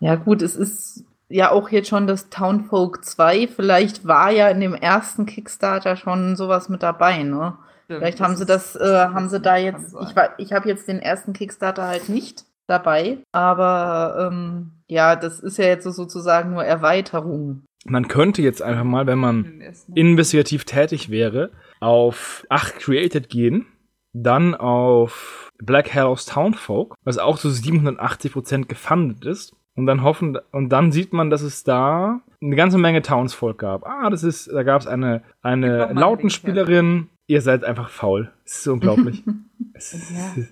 [0.00, 3.48] Ja, gut, es ist ja auch jetzt schon das Townfolk 2.
[3.48, 7.54] Vielleicht war ja in dem ersten Kickstarter schon sowas mit dabei, ne?
[7.98, 10.98] Vielleicht haben sie das, äh, haben sie da jetzt, ich, war- ich habe jetzt den
[11.00, 16.64] ersten Kickstarter halt nicht dabei, aber ähm, ja, das ist ja jetzt so sozusagen nur
[16.64, 17.64] Erweiterung.
[17.86, 19.62] Man könnte jetzt einfach mal, wenn man
[19.94, 21.50] investigativ tätig wäre,
[21.80, 23.66] auf 8 Created gehen,
[24.14, 29.54] dann auf Black Hallows Townfolk, was auch zu 780% gefundet ist.
[29.76, 33.84] Und dann hoffen, und dann sieht man, dass es da eine ganze Menge Townsfolk gab.
[33.84, 37.08] Ah, das ist, da gab es eine, eine Lautenspielerin.
[37.26, 38.30] Ihr seid einfach faul.
[38.44, 39.24] Es ist unglaublich.
[39.74, 40.44] es ist, Ja.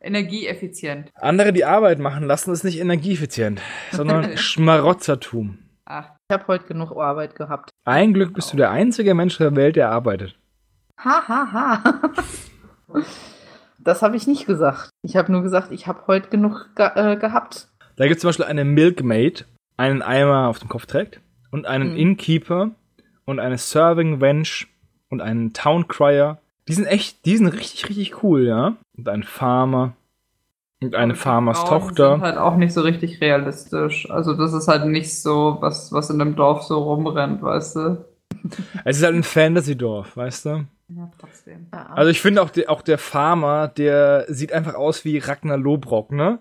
[0.00, 1.10] Energieeffizient.
[1.14, 3.60] andere, die Arbeit machen lassen, ist nicht energieeffizient,
[3.92, 5.58] sondern Schmarotzertum.
[5.84, 7.70] Ach, Ich habe heute genug Arbeit gehabt.
[7.84, 10.38] Ein Glück bist du der einzige Mensch der Welt, der arbeitet.
[11.04, 12.00] Ha, ha, ha.
[13.82, 14.90] Das habe ich nicht gesagt.
[15.02, 17.68] Ich habe nur gesagt, ich habe heute genug ge äh, gehabt.
[17.96, 19.46] Da gibt es zum Beispiel eine Milkmaid,
[19.78, 21.96] einen Eimer auf dem Kopf trägt, und einen Mhm.
[21.96, 22.70] Innkeeper
[23.24, 24.66] und eine Serving Wench
[25.08, 26.38] und einen Town Crier.
[26.70, 28.76] Die sind echt, die sind richtig, richtig cool, ja.
[28.96, 29.92] Und ein Farmer
[30.82, 32.12] und eine Farmers Tochter.
[32.12, 34.10] sind halt auch nicht so richtig realistisch.
[34.10, 38.04] Also das ist halt nicht so, was, was in einem Dorf so rumrennt, weißt du?
[38.84, 40.48] Es ist halt ein Fantasy-Dorf, weißt du?
[40.88, 41.66] Ja, trotzdem.
[41.72, 41.86] Ja.
[41.94, 46.12] Also ich finde auch, der- auch der Farmer, der sieht einfach aus wie Ragnar Lobrock,
[46.12, 46.38] ne?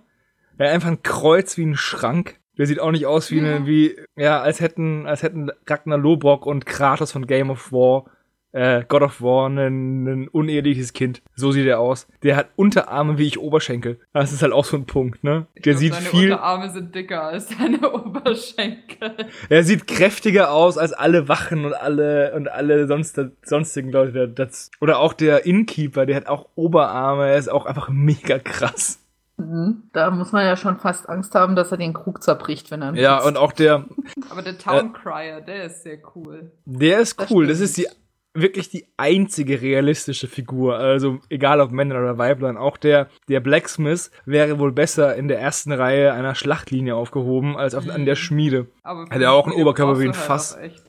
[0.58, 2.39] Der hat einfach ein Kreuz wie ein Schrank.
[2.58, 6.46] Der sieht auch nicht aus wie eine, wie, ja, als hätten, als hätten Ragnar Lobrock
[6.46, 8.06] und Kratos von Game of War,
[8.52, 11.22] äh, God of War, ein, ein uneheliches Kind.
[11.36, 12.08] So sieht er aus.
[12.24, 14.00] Der hat Unterarme wie ich Oberschenkel.
[14.14, 15.46] Das ist halt auch so ein Punkt, ne?
[15.54, 19.16] Ich Der glaub, sieht deine viel, Unterarme sind dicker als deine Oberschenkel.
[19.50, 24.28] er sieht kräftiger aus als alle Wachen und alle, und alle sonst, sonstigen Leute.
[24.28, 29.00] Das, oder auch der Innkeeper, der hat auch Oberarme, er ist auch einfach mega krass.
[29.38, 29.84] Mhm.
[29.94, 32.94] Da muss man ja schon fast Angst haben, dass er den Krug zerbricht, wenn er
[32.96, 33.86] Ja, und auch der,
[34.30, 36.52] Aber der Town Crier, der ist sehr cool.
[36.66, 37.48] der ist Das cool.
[37.48, 37.88] Das ist die
[38.34, 40.78] wirklich die einzige realistische Figur.
[40.78, 42.58] Also egal ob Männer oder Weiblein.
[42.58, 47.76] Auch der, der Blacksmith wäre wohl besser in der ersten Reihe einer Schlachtlinie aufgehoben als
[47.76, 48.68] auf, an der Schmiede.
[48.84, 50.56] Aber für Hat er auch einen Schmiede Oberkörper wie ein halt Fass.
[50.56, 50.84] auch echt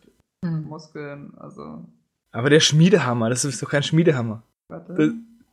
[0.45, 0.65] Hm.
[0.65, 1.85] Muskeln, also.
[2.33, 4.43] Aber der Schmiedehammer, das ist doch kein Schmiedehammer.
[4.69, 4.95] Warte.
[4.95, 5.11] Das,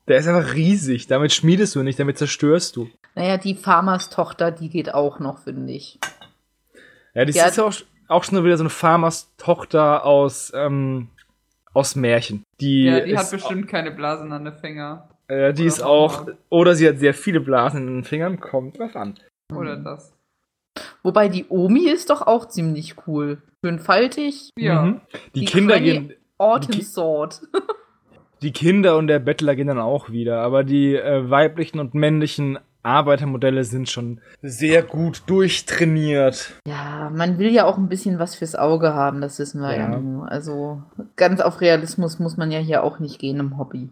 [0.08, 1.08] der ist einfach riesig.
[1.08, 2.90] Damit schmiedest du nicht, damit zerstörst du.
[3.16, 6.00] Naja, die Farmers Tochter, die geht auch noch, finde ich.
[7.14, 7.48] Ja, das Ja.
[7.48, 7.74] ist auch,
[8.08, 11.10] auch schon wieder so eine Farmers Tochter aus, ähm,
[11.78, 12.44] aus Märchen.
[12.60, 15.10] Die, ja, die hat bestimmt keine Blasen an den Finger.
[15.28, 16.38] äh, die oder ist auch, Hornhaut.
[16.50, 19.16] oder sie hat sehr viele Blasen in den Fingern, kommt drauf an.
[19.56, 19.84] Oder Mhm.
[19.84, 20.14] das.
[21.04, 23.42] Wobei die Omi ist doch auch ziemlich cool.
[23.64, 24.50] Schön faltig.
[24.58, 24.82] Ja.
[24.84, 25.02] Mhm.
[25.36, 27.42] Die, Die Kinder Granny- gehen, Autumn Ki- Sword.
[28.42, 32.60] die Kinder und der Bettler gehen dann auch wieder, aber die äh, weiblichen und männlichen
[32.88, 36.54] Arbeitermodelle sind schon sehr gut durchtrainiert.
[36.68, 39.92] Ja, man will ja auch ein bisschen was fürs Auge haben, das wissen wir ja,
[39.92, 40.24] Ja.
[40.28, 40.82] Also
[41.16, 43.90] ganz auf Realismus muss man ja hier auch nicht gehen im Hobby.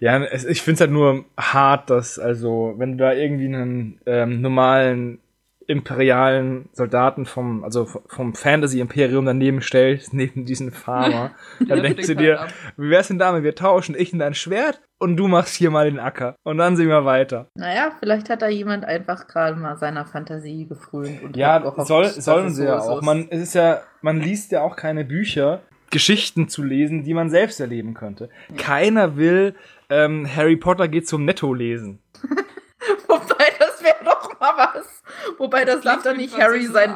[0.00, 4.40] Ja, es, ich find's halt nur hart, dass, also, wenn du da irgendwie einen ähm,
[4.40, 5.20] normalen
[5.68, 11.32] imperialen Soldaten vom, also vom Fantasy-Imperium daneben stellst, neben diesen Farmer,
[11.68, 12.48] dann denkst du dir, ab.
[12.76, 13.44] wie wär's denn damit?
[13.44, 16.34] Wir tauschen, ich in dein Schwert und du machst hier mal den Acker.
[16.44, 17.48] Und dann sehen wir weiter.
[17.54, 21.86] Naja, vielleicht hat da jemand einfach gerade mal seiner Fantasie gefrönt und Ja, hat gehofft,
[21.86, 22.86] soll, sollen sie so ja ist.
[22.88, 23.02] auch.
[23.02, 27.30] Man, es ist ja, man liest ja auch keine Bücher, Geschichten zu lesen, die man
[27.30, 28.28] selbst erleben könnte.
[28.58, 29.54] Keiner will
[29.88, 32.02] ähm, Harry Potter geht zum Netto lesen.
[33.08, 35.02] Wobei, das wäre doch mal was.
[35.38, 36.92] Wobei, das darf doch nicht Harry sein.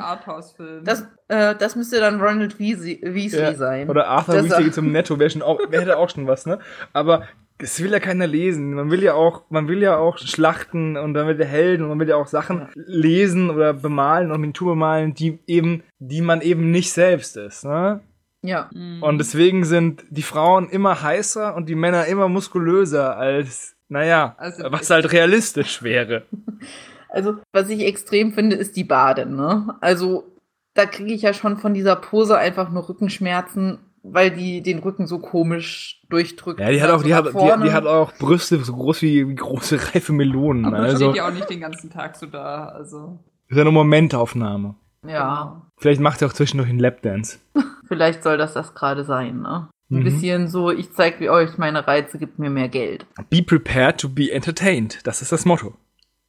[0.85, 3.89] Das, äh, das müsste dann Ronald Weasley, Weasley Ja, sein.
[3.89, 6.59] Oder Arthur Das- Weasley geht zum Netto, wäre schon auch, wäre auch schon was, ne?
[6.93, 7.27] Aber
[7.63, 8.75] Das will ja keiner lesen.
[8.75, 11.91] Man will ja auch, man will ja auch Schlachten und dann will der Helden und
[11.91, 16.41] man will ja auch Sachen lesen oder bemalen und Miniatur bemalen, die eben, die man
[16.41, 18.01] eben nicht selbst ist, ne?
[18.43, 18.69] Ja.
[19.01, 24.65] Und deswegen sind die Frauen immer heißer und die Männer immer muskulöser als, naja, Also
[24.73, 26.25] was halt realistisch wäre.
[27.15, 29.77] Also, was ich extrem finde, ist die Bade, ne?
[29.83, 30.25] Also,
[30.73, 35.07] da kriege ich ja schon von dieser Pose einfach nur Rückenschmerzen, weil die den Rücken
[35.07, 36.61] so komisch durchdrückt.
[36.61, 39.03] Ja, die hat Dann auch, so die hat, die, die hat auch Brüste so groß
[39.03, 40.65] wie, wie große reife Melonen.
[40.67, 42.67] Aber also, steht ja auch nicht den ganzen Tag so da.
[42.67, 43.19] Also.
[43.49, 44.75] ist ja eine Momentaufnahme.
[45.07, 47.39] Ja, Vielleicht macht sie auch zwischendurch einen Lapdance.
[47.89, 49.69] vielleicht soll das das gerade sein, ne?
[49.91, 50.05] Ein Mhm.
[50.05, 53.05] bisschen so, ich zeig wie euch meine Reize, gibt mir mehr Geld.
[53.29, 55.01] Be prepared to be entertained.
[55.07, 55.75] Das ist das Motto.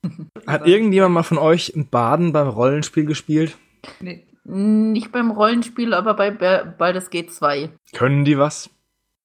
[0.47, 3.57] Hat irgendjemand mal von euch ein Baden beim Rollenspiel gespielt?
[4.01, 4.25] Nee.
[4.45, 7.69] Nicht beim Rollenspiel, aber bei Ba- Baldur's Gate 2.
[7.93, 8.69] Können die was?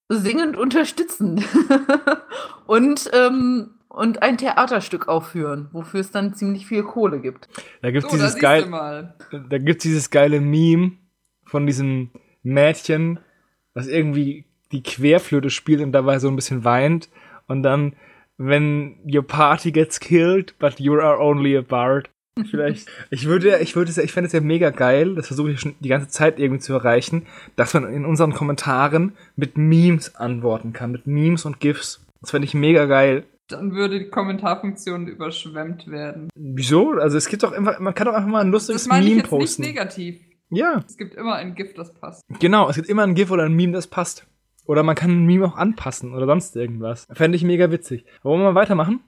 [0.09, 1.45] Singend unterstützen.
[2.67, 7.49] und, ähm, und ein Theaterstück aufführen, wofür es dann ziemlich viel Kohle gibt.
[7.83, 9.15] Da gibt's So, da dieses geil,
[9.51, 10.93] da gibt's dieses geile Meme
[11.45, 12.11] von diesem
[12.43, 13.19] Mädchen,
[13.75, 17.09] das irgendwie die Querflöte spielt und dabei so ein bisschen weint
[17.47, 17.95] und dann
[18.41, 22.09] wenn your party gets killed, but you are only a bard.
[22.51, 22.89] Vielleicht.
[23.11, 25.89] Ich würde, ich würde, ich fände es ja mega geil, das versuche ich schon die
[25.89, 31.07] ganze Zeit irgendwie zu erreichen, dass man in unseren Kommentaren mit Memes antworten kann, mit
[31.07, 32.05] Memes und GIFs.
[32.21, 33.25] Das fände ich mega geil.
[33.49, 36.29] Dann würde die Kommentarfunktion überschwemmt werden.
[36.35, 36.91] Wieso?
[36.93, 39.11] Also es gibt doch einfach, man kann doch einfach mal ein lustiges Das meine ich
[39.11, 39.63] Meme jetzt posten.
[39.63, 40.21] nicht negativ.
[40.51, 42.25] Ja, Es gibt immer ein Gift, das passt.
[42.41, 42.69] genau.
[42.69, 44.27] Es gibt immer ein GIF oder ein Meme, das passt.
[44.67, 47.07] Oder man kann ein Meme auch anpassen oder sonst irgendwas.
[47.13, 48.05] Fände ich mega witzig.
[48.23, 49.01] Wollen wir mal weitermachen?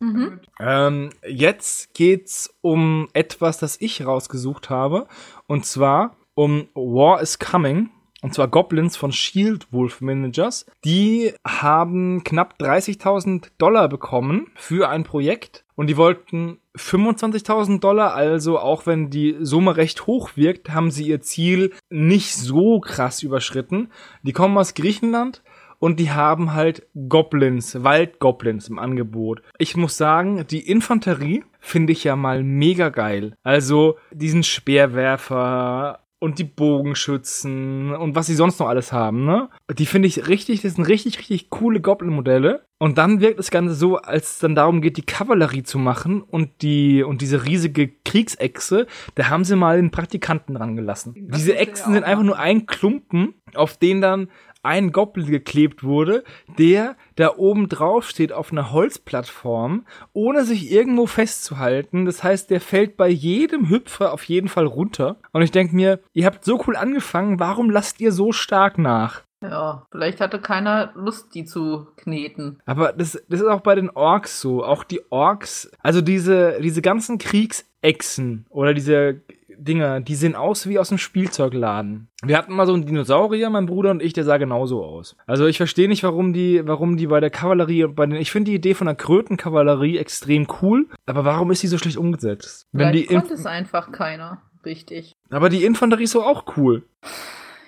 [0.00, 0.40] Mhm.
[0.60, 5.06] Ähm, jetzt geht's um etwas, das ich rausgesucht habe.
[5.46, 7.90] Und zwar um War is Coming.
[8.22, 10.64] Und zwar Goblins von Shield Wolf Managers.
[10.82, 15.64] Die haben knapp 30.000 Dollar bekommen für ein Projekt.
[15.74, 21.06] Und die wollten 25.000 Dollar, also auch wenn die Summe recht hoch wirkt, haben sie
[21.08, 23.90] ihr Ziel nicht so krass überschritten.
[24.22, 25.42] Die kommen aus Griechenland
[25.84, 29.42] und die haben halt Goblins, Waldgoblins im Angebot.
[29.58, 33.34] Ich muss sagen, die Infanterie finde ich ja mal mega geil.
[33.42, 39.50] Also diesen Speerwerfer und die Bogenschützen und was sie sonst noch alles haben, ne?
[39.76, 42.64] Die finde ich richtig, das sind richtig, richtig coole Goblin-Modelle.
[42.78, 46.22] Und dann wirkt das Ganze so, als es dann darum geht, die Kavallerie zu machen
[46.22, 51.14] und die, und diese riesige Kriegsechse, da haben sie mal den Praktikanten dran gelassen.
[51.28, 54.28] Das Diese Echsen sind einfach nur ein Klumpen, auf den dann
[54.64, 56.24] ein Goblin geklebt wurde,
[56.58, 62.04] der da oben drauf steht auf einer Holzplattform, ohne sich irgendwo festzuhalten.
[62.04, 65.16] Das heißt, der fällt bei jedem Hüpfer auf jeden Fall runter.
[65.32, 69.22] Und ich denke mir, ihr habt so cool angefangen, warum lasst ihr so stark nach?
[69.50, 72.60] Ja, vielleicht hatte keiner Lust, die zu kneten.
[72.64, 74.64] Aber das, das ist auch bei den Orks so.
[74.64, 79.20] Auch die Orks, also diese, diese ganzen Kriegsechsen oder diese
[79.64, 82.08] Dinger, die sehen aus wie aus einem Spielzeugladen.
[82.22, 85.16] Wir hatten mal so einen Dinosaurier, mein Bruder und ich, der sah genauso aus.
[85.26, 88.50] Also ich verstehe nicht, warum die, warum die bei der Kavallerie, bei den, ich finde
[88.50, 92.66] die Idee von der Krötenkavallerie extrem cool, aber warum ist die so schlecht umgesetzt?
[92.72, 94.42] Wenn die Vielleicht Inf konnte es einfach keiner.
[94.64, 95.12] Richtig.
[95.30, 96.84] aber die Infanterie ist doch auch cool.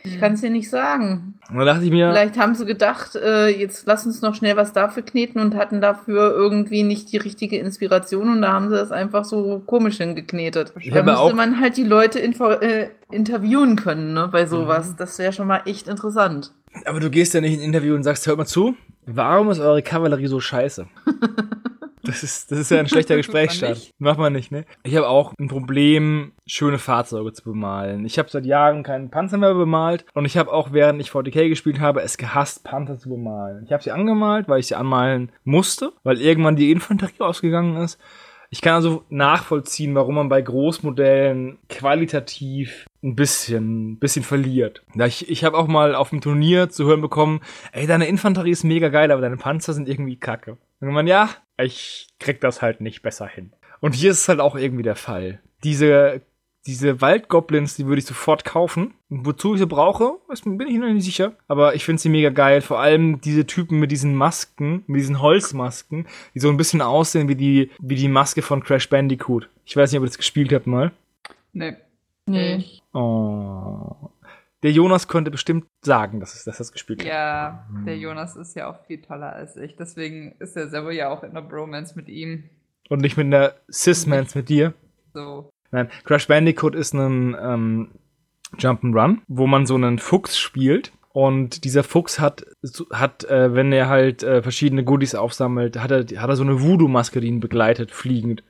[0.07, 1.35] Ich kann es dir nicht sagen.
[1.49, 4.57] Und da dachte ich mir, Vielleicht haben sie gedacht, äh, jetzt lass uns noch schnell
[4.57, 8.77] was dafür kneten und hatten dafür irgendwie nicht die richtige Inspiration und da haben sie
[8.77, 10.73] das einfach so komisch hingeknetet.
[10.81, 14.91] Ich Da müsste man halt die Leute äh, interviewen können, ne, bei sowas.
[14.91, 14.97] Mhm.
[14.99, 16.53] Das wäre schon mal echt interessant.
[16.85, 18.75] Aber du gehst ja nicht in ein Interview und sagst, hört mal zu,
[19.07, 20.87] warum ist eure Kavallerie so scheiße?
[22.07, 23.75] Das ist, das ist ja ein schlechter Gesprächsstart.
[23.75, 23.93] nicht.
[23.99, 24.65] Macht man nicht, ne?
[24.83, 28.05] Ich habe auch ein Problem, schöne Fahrzeuge zu bemalen.
[28.05, 31.49] Ich habe seit Jahren keinen Panzer mehr bemalt und ich habe auch, während ich 40k
[31.49, 33.65] gespielt habe, es gehasst, Panzer zu bemalen.
[33.65, 37.99] Ich habe sie angemalt, weil ich sie anmalen musste, weil irgendwann die Infanterie ausgegangen ist.
[38.51, 44.83] Ich kann also nachvollziehen, warum man bei Großmodellen qualitativ ein bisschen, ein bisschen verliert.
[44.95, 47.41] Ja, ich ich habe auch mal auf dem Turnier zu hören bekommen,
[47.73, 50.59] ey, deine Infanterie ist mega geil, aber deine Panzer sind irgendwie kacke.
[50.81, 53.53] Und man, ja, ich krieg das halt nicht besser hin.
[53.81, 55.41] Und hier ist es halt auch irgendwie der Fall.
[55.65, 56.23] Diese,
[56.67, 58.95] diese Waldgoblins, die würde ich sofort kaufen.
[59.09, 61.37] Wozu ich sie brauche, das bin ich noch nicht sicher.
[61.49, 62.61] Aber ich finde sie mega geil.
[62.61, 67.29] Vor allem diese Typen mit diesen Masken, mit diesen Holzmasken, die so ein bisschen aussehen
[67.29, 69.49] wie die, wie die Maske von Crash Bandicoot.
[69.65, 70.93] Ich weiß nicht, ob ihr das gespielt habt mal.
[71.53, 71.77] Nee.
[72.29, 72.65] Nee.
[72.97, 74.11] Oh.
[74.63, 77.07] Der Jonas könnte bestimmt sagen, dass, es, dass das gespielt hat.
[77.07, 79.77] ja, der Jonas ist ja auch viel toller als ich.
[79.77, 82.45] Deswegen ist er selber ja auch in der Bromance mit ihm.
[82.89, 84.73] Und nicht mit einer Cis-Mans mit dir.
[85.13, 85.51] So.
[85.73, 87.91] Nein, Crash Bandicoot ist ein ähm,
[88.57, 90.93] Jump'n'Run, wo man so einen Fuchs spielt.
[91.13, 92.47] Und dieser Fuchs hat,
[92.91, 96.63] hat äh, wenn er halt äh, verschiedene Goodies aufsammelt, hat er, hat er so eine
[96.63, 98.43] Voodoo-Maske, die ihn begleitet, fliegend.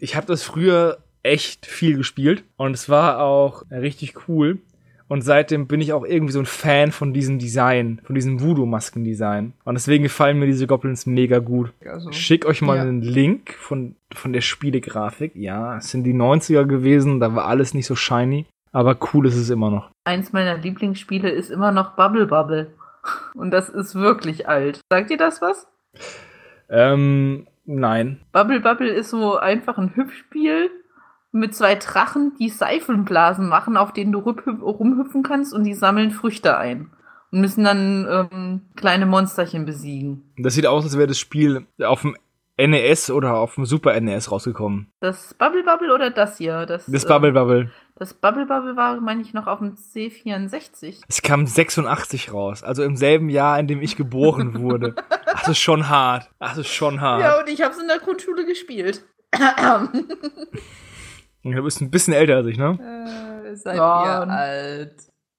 [0.00, 4.58] Ich habe das früher echt viel gespielt und es war auch richtig cool.
[5.10, 9.54] Und seitdem bin ich auch irgendwie so ein Fan von diesem Design, von diesem Voodoo-Masken-Design.
[9.64, 11.72] Und deswegen gefallen mir diese Goblins mega gut.
[11.82, 12.82] Also, Schick euch mal Ja.
[12.82, 15.34] einen Link von, von der Spielegrafik.
[15.34, 18.44] Ja, es sind die 90er gewesen, da war alles nicht so shiny.
[18.70, 19.90] Aber cool ist es immer noch.
[20.04, 22.74] Eins meiner Lieblingsspiele ist immer noch Bubble Bubble.
[23.34, 24.80] Und das ist wirklich alt.
[24.92, 25.66] Sagt ihr das was?
[26.68, 28.20] Ähm, nein.
[28.32, 30.70] Bubble Bubble ist so einfach ein Hüpfspiel
[31.32, 36.56] mit zwei Drachen, die Seifenblasen machen, auf denen du rumhüpfen kannst und die sammeln Früchte
[36.56, 36.90] ein.
[37.30, 40.32] Und müssen dann ähm, kleine Monsterchen besiegen.
[40.38, 42.16] Das sieht aus, als wäre das Spiel auf dem
[42.56, 44.90] NES oder auf dem Super NES rausgekommen.
[45.00, 46.64] Das Bubble Bubble oder das hier?
[46.64, 47.70] Das, Das Bubble Bubble.
[47.96, 51.02] Das Bubble Bubble war, meine ich, noch auf dem C64.
[51.06, 54.94] Es kam 86 raus, also im selben Jahr, in dem ich geboren wurde.
[55.30, 56.30] Das ist schon hart.
[56.40, 57.20] Das ist schon hart.
[57.20, 59.04] Ja, und ich habe es in der Grundschule gespielt.
[61.56, 62.78] Du bist ein bisschen älter als ich, ne?
[63.44, 64.94] äh, seid Ja, ihr alt.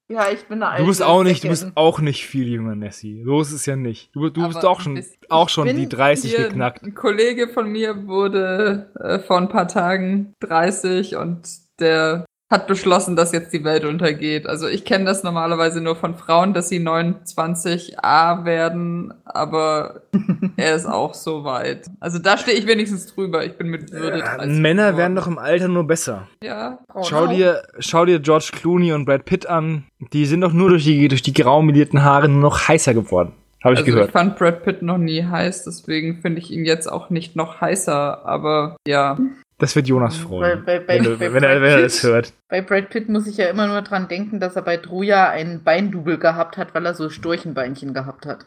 [0.08, 1.68] ja, ich bin eine alte Du bist auch nicht, du Säckin.
[1.68, 3.22] bist auch nicht viel jünger, Nessie.
[3.24, 4.14] So ist es ja nicht.
[4.14, 6.82] Du, du bist auch schon, bist- auch schon die 30 Hier, geknackt.
[6.82, 11.48] Ein Kollege von mir wurde äh, vor ein paar Tagen 30 und
[11.78, 14.46] der hat beschlossen, dass jetzt die Welt untergeht.
[14.46, 20.02] Also ich kenne das normalerweise nur von Frauen, dass sie 29a werden, aber
[20.56, 21.86] er ist auch so weit.
[22.00, 23.44] Also da stehe ich wenigstens drüber.
[23.44, 24.98] Ich bin mit Würde Ja, 30 Männer geworden.
[24.98, 26.26] werden doch im Alter nur besser.
[26.42, 27.32] Ja, Frauen Schau auch.
[27.32, 29.84] dir, schau dir George Clooney und Brad Pitt an.
[30.12, 33.32] Die sind doch nur durch die, durch die grau melierten Haare nur noch heißer geworden.
[33.62, 34.08] Habe ich also gehört.
[34.08, 37.60] ich fand Brad Pitt noch nie heiß, deswegen finde ich ihn jetzt auch nicht noch
[37.60, 39.18] heißer, aber ja.
[39.60, 40.64] Das wird Jonas freuen.
[40.64, 41.84] bei- bei- wenn, du, bei wenn, er, Brad wenn er Pitt?
[41.84, 42.32] das hört.
[42.48, 45.62] Bei Brad Pitt muss ich ja immer nur dran denken, dass er bei Troja ein
[45.62, 48.46] Beindubel gehabt hat, weil er so Storchenbeinchen gehabt hat.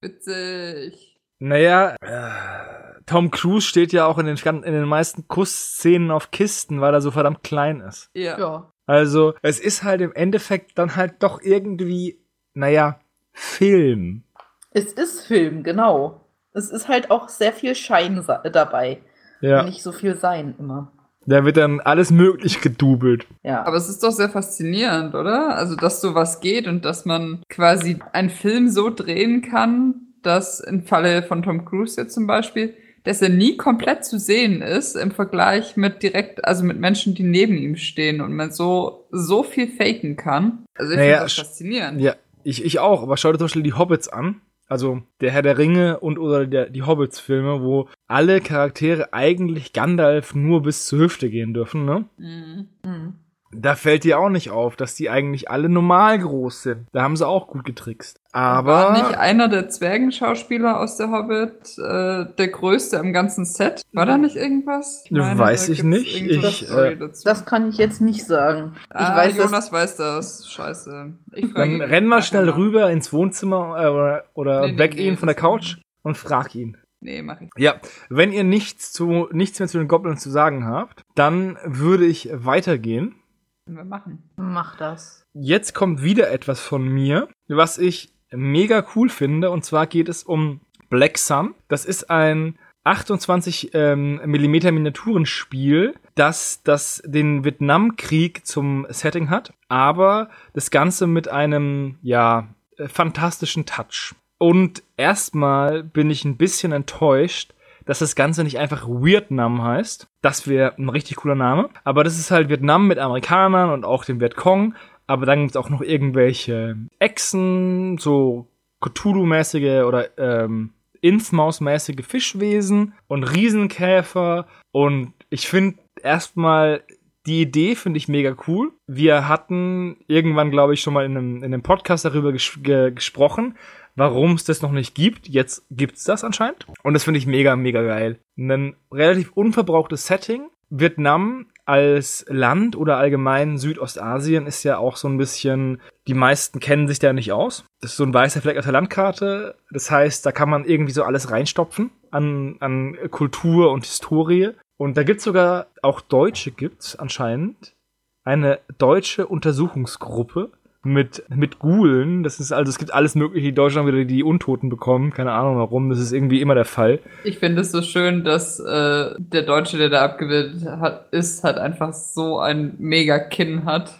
[0.00, 1.16] Witzig.
[1.38, 6.80] Naja, äh, Tom Cruise steht ja auch in den, in den meisten Kussszenen auf Kisten,
[6.80, 8.10] weil er so verdammt klein ist.
[8.14, 8.38] Ja.
[8.38, 8.72] Ja.
[8.86, 12.18] Also, es ist halt im Endeffekt dann halt doch irgendwie,
[12.54, 12.98] naja,
[13.32, 14.24] Film.
[14.70, 16.24] Es ist Film, genau.
[16.52, 18.98] Es ist halt auch sehr viel Schein dabei.
[19.40, 20.92] Ja, Nicht so viel Sein immer.
[21.26, 23.26] da wird dann alles möglich gedubelt.
[23.42, 23.64] Ja.
[23.64, 25.56] Aber es ist doch sehr faszinierend, oder?
[25.56, 30.82] Also, dass sowas geht und dass man quasi einen Film so drehen kann, dass im
[30.84, 32.74] Falle von Tom Cruise jetzt zum Beispiel,
[33.04, 37.22] dass er nie komplett zu sehen ist im Vergleich mit direkt, also mit Menschen, die
[37.22, 40.64] neben ihm stehen und man so, so viel faken kann.
[40.74, 42.00] Also ich Naja, finde das faszinierend.
[42.00, 44.40] Ja, ich, ich auch, aber schau dir zum Beispiel die Hobbits an.
[44.68, 50.34] Also der Herr der Ringe und oder der, die Hobbits-Filme, wo alle Charaktere eigentlich Gandalf
[50.34, 52.04] nur bis zur Hüfte gehen dürfen, ne?
[52.18, 52.68] Mhm.
[52.84, 53.14] Mhm.
[53.50, 56.86] Da fällt dir auch nicht auf, dass die eigentlich alle normal groß sind.
[56.92, 58.17] Da haben sie auch gut getrickst.
[58.38, 63.82] Aber War nicht einer der Zwergenschauspieler aus der Hobbit äh, der größte im ganzen Set?
[63.92, 65.04] War da nicht irgendwas?
[65.10, 66.22] Weiß ich gibt's nicht.
[66.22, 67.08] irgend so eine Ich, äh.
[67.24, 68.76] Das kann ich jetzt nicht sagen.
[68.90, 70.48] Ich ah, weiß, Jonas weiß das.
[70.48, 71.14] Scheiße.
[71.34, 74.78] Ich frage dann ihn renn mal schnell rüber ins Wohnzimmer äh, oder, oder Nee, nee,
[74.78, 76.76] weg nee, ihn von der das- Couch und frag ihn.
[77.00, 77.50] Nee, mach ich.
[77.56, 82.06] Ja, wenn ihr nichts zu nichts mehr zu den Goblins zu sagen habt, dann würde
[82.06, 83.16] ich weitergehen.
[83.64, 84.30] Können wir machen.
[84.36, 85.24] Mach das.
[85.34, 89.50] Jetzt kommt wieder etwas von mir, was ich mega cool finde.
[89.50, 90.60] Und zwar geht es um
[90.90, 91.54] Black Sun.
[91.68, 100.70] Das ist ein 28 ähm, Miniaturenspiel, das, das den Vietnamkrieg zum Setting hat, aber das
[100.70, 102.48] Ganze mit einem, ja,
[102.78, 104.14] äh, fantastischen Touch.
[104.38, 107.52] Und erstmal bin ich ein bisschen enttäuscht,
[107.84, 110.08] dass das Ganze nicht einfach Vietnam heißt.
[110.22, 111.70] Das wäre ein richtig cooler Name.
[111.84, 114.74] Aber das ist halt Vietnam mit Amerikanern und auch dem Vietcong.
[115.08, 118.46] Aber dann gibt's auch noch irgendwelche Echsen, so
[118.80, 124.46] Cthulhu-mäßige oder ähm, Innsmaus-mäßige Fischwesen und Riesenkäfer.
[124.70, 126.84] Und ich finde erstmal
[127.26, 128.72] die Idee finde ich mega cool.
[128.86, 132.90] Wir hatten irgendwann, glaube ich, schon mal in einem, in einem Podcast darüber ges ge
[132.90, 133.56] gesprochen,
[133.96, 135.28] warum es das noch nicht gibt.
[135.28, 136.66] Jetzt gibt's das anscheinend.
[136.82, 138.18] Und das finde ich mega, mega geil.
[138.38, 140.48] Ein relativ unverbrauchtes Setting.
[140.70, 146.88] Vietnam als Land oder allgemein Südostasien ist ja auch so ein bisschen, die meisten kennen
[146.88, 147.64] sich da nicht aus.
[147.82, 149.54] Das ist so ein weißer Fleck auf der Landkarte.
[149.70, 154.52] Das heißt, da kann man irgendwie so alles reinstopfen an, an Kultur und Historie.
[154.78, 157.76] Und da gibt's sogar, auch Deutsche gibt's anscheinend,
[158.24, 160.50] eine deutsche Untersuchungsgruppe
[160.84, 162.22] mit, mit Gulen.
[162.22, 165.12] Das ist also, es gibt alles mögliche, die Deutschland wieder die Untoten bekommen.
[165.12, 165.90] Keine Ahnung warum.
[165.90, 167.00] Das ist irgendwie immer der Fall.
[167.24, 171.58] Ich finde es so schön, dass äh, der Deutsche, der da abgebildet hat, ist, halt
[171.58, 173.92] einfach so ein mega Kinn hat.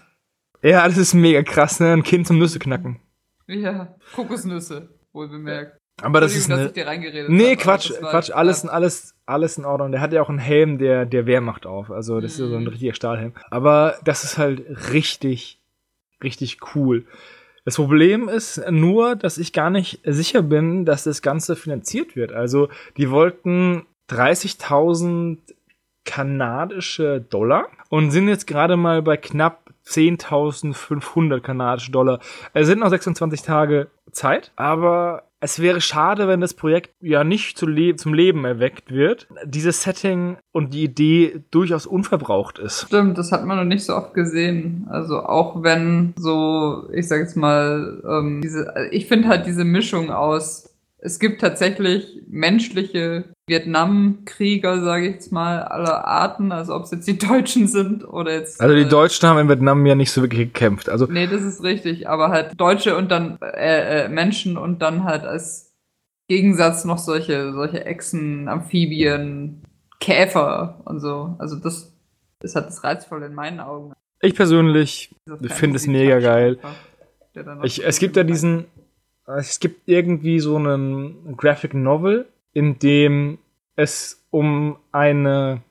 [0.62, 1.92] Ja, das ist mega krass, ne?
[1.92, 3.00] Ein Kind zum Nüsse knacken.
[3.46, 5.78] Ja, Kokosnüsse, wohl bemerkt.
[6.00, 7.28] Aber das ist Entschuldigung, eine.
[7.28, 9.90] Nee, aber Quatsch, Quatsch, alles, grad- alles, alles in Ordnung.
[9.90, 11.90] Der hat ja auch einen Helm der, der Wehrmacht auf.
[11.90, 12.68] Also, das ist ja so ein Mhm.
[12.68, 13.32] richtiger Stahlhelm.
[13.50, 14.62] Aber das ist halt
[14.92, 15.57] richtig,
[16.22, 17.04] richtig cool.
[17.64, 22.32] Das Problem ist nur, dass ich gar nicht sicher bin, dass das Ganze finanziert wird.
[22.32, 25.38] Also, die wollten 30.000
[26.04, 32.20] kanadische Dollar und sind jetzt gerade mal bei knapp 10.500 kanadische Dollar.
[32.54, 37.56] Es sind noch 26 Tage Zeit, aber es wäre schade, wenn das Projekt ja nicht
[37.56, 39.28] zu le zum Leben erweckt wird.
[39.44, 42.86] Dieses Setting und die Idee durchaus unverbraucht ist.
[42.86, 44.86] Stimmt, das hat man noch nicht so oft gesehen.
[44.90, 50.10] Also auch wenn so, ich sag jetzt mal, ähm, diese, ich finde halt diese Mischung
[50.10, 56.90] aus, es gibt tatsächlich menschliche Vietnamkrieger, sage ich jetzt mal, aller Arten, also ob es
[56.90, 58.60] jetzt die Deutschen sind oder jetzt.
[58.60, 60.88] Also die äh, Deutschen haben in Vietnam ja nicht so wirklich gekämpft.
[60.88, 65.04] Also Nee, das ist richtig, aber halt Deutsche und dann äh, äh, Menschen und dann
[65.04, 65.72] halt als
[66.28, 69.62] Gegensatz noch solche solche Echsen, Amphibien,
[70.00, 71.36] Käfer und so.
[71.38, 71.92] Also das
[72.42, 73.92] ist halt das reizvolle in meinen Augen.
[74.20, 76.58] ich persönlich finde es mega geil.
[77.34, 78.66] einfach, Ich, es gibt ja diesen,
[79.36, 83.38] es gibt irgendwie so einen Graphic Novel, in dem
[83.76, 85.62] es um eine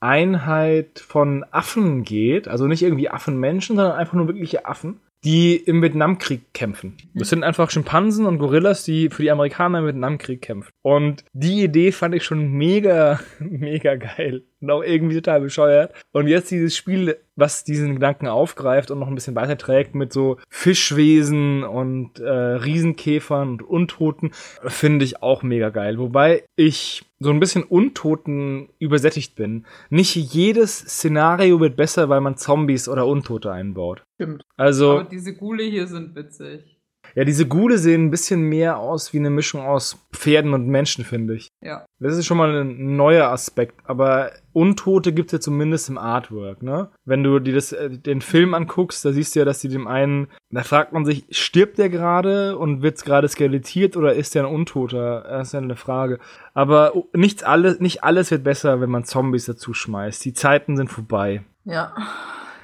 [0.00, 5.82] Einheit von Affen geht, also nicht irgendwie Affenmenschen, sondern einfach nur wirkliche Affen, die im
[5.82, 6.96] Vietnamkrieg kämpfen.
[7.12, 10.70] Das sind einfach Schimpansen und Gorillas, die für die Amerikaner im Vietnamkrieg kämpfen.
[10.82, 15.92] Und die Idee fand ich schon mega, mega geil und auch irgendwie total bescheuert.
[16.12, 20.36] Und jetzt dieses Spiel, was diesen Gedanken aufgreift und noch ein bisschen weiterträgt mit so
[20.48, 24.30] Fischwesen und äh, Riesenkäfern und Untoten,
[24.64, 25.98] finde ich auch mega geil.
[25.98, 29.64] Wobei ich so ein bisschen Untoten übersättigt bin.
[29.90, 34.04] Nicht jedes Szenario wird besser, weil man Zombies oder Untote einbaut.
[34.14, 34.42] Stimmt.
[34.56, 36.75] Also, Aber diese Gule hier sind witzig.
[37.16, 41.02] Ja, diese Gule sehen ein bisschen mehr aus wie eine Mischung aus Pferden und Menschen,
[41.02, 41.48] finde ich.
[41.62, 41.86] Ja.
[41.98, 46.90] Das ist schon mal ein neuer Aspekt, aber Untote gibt's ja zumindest im Artwork, ne?
[47.06, 49.86] Wenn du dir das, äh, den Film anguckst, da siehst du ja, dass die dem
[49.86, 54.44] einen, da fragt man sich, stirbt der gerade und wird's gerade skelettiert oder ist der
[54.44, 55.22] ein Untoter?
[55.22, 56.18] Das ist ja eine Frage.
[56.52, 60.22] Aber nichts alles, nicht alles wird besser, wenn man Zombies dazu schmeißt.
[60.22, 61.42] Die Zeiten sind vorbei.
[61.64, 61.94] Ja.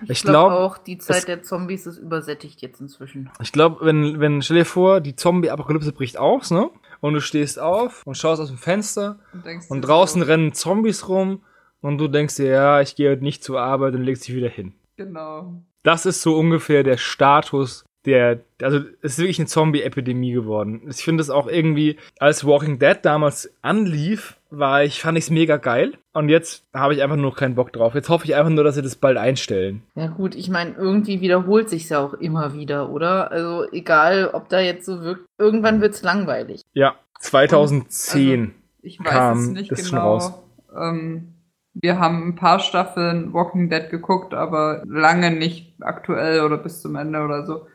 [0.09, 3.30] Ich glaube glaub, auch, die Zeit der Zombies ist übersättigt jetzt inzwischen.
[3.40, 6.70] Ich glaube, wenn, wenn, stell dir vor, die Zombie-Apokalypse bricht aus, ne?
[7.00, 10.53] Und du stehst auf und schaust aus dem Fenster Und, denkst und draußen so, rennen
[10.53, 11.42] Zombies rum
[11.80, 14.48] und du denkst dir, ja, ich gehe heute nicht zur Arbeit und legst dich wieder
[14.48, 14.74] hin.
[14.96, 15.55] Genau.
[15.82, 20.82] Das ist so ungefähr der Status der, also es ist wirklich eine Zombie-Epidemie geworden.
[20.88, 25.30] Ich finde es auch irgendwie, als Walking Dead damals anlief, war ich, fand ich es
[25.30, 25.94] mega geil.
[26.12, 27.94] Und jetzt habe ich einfach nur keinen Bock drauf.
[27.94, 29.82] Jetzt hoffe ich einfach nur, dass sie das bald einstellen.
[29.94, 33.30] Ja gut, ich meine, irgendwie wiederholt sich's ja auch immer wieder, oder?
[33.30, 36.61] Also egal, ob da jetzt so wirkt, irgendwann wird's langweilig.
[36.74, 38.55] Ja, 2010.
[38.82, 40.12] Ich weiß kam es nicht das schon genau.
[40.12, 40.32] raus.
[40.76, 41.34] Ähm,
[41.74, 46.96] wir haben ein paar Staffeln Walking Dead geguckt, aber lange nicht aktuell oder bis zum
[46.96, 47.66] Ende oder so.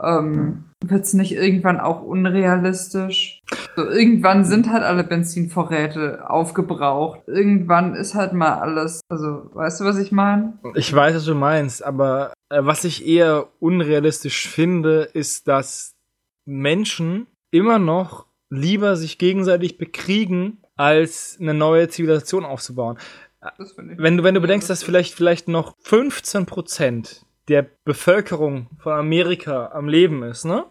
[0.00, 3.42] Ähm, wird's nicht irgendwann auch unrealistisch?
[3.76, 7.20] So, irgendwann sind halt alle Benzinvorräte aufgebraucht.
[7.26, 10.58] Irgendwann ist halt mal alles, also, weißt du, was ich meine?
[10.74, 15.94] Ich weiß, was du meinst, aber äh, was ich eher unrealistisch finde, ist, dass
[16.44, 22.98] Menschen immer noch lieber sich gegenseitig bekriegen, als eine neue Zivilisation aufzubauen.
[23.58, 23.98] Das finde ich.
[23.98, 29.70] Wenn du, wenn du bedenkst, dass vielleicht, vielleicht noch 15 Prozent der Bevölkerung von Amerika
[29.72, 30.64] am Leben ist, ne?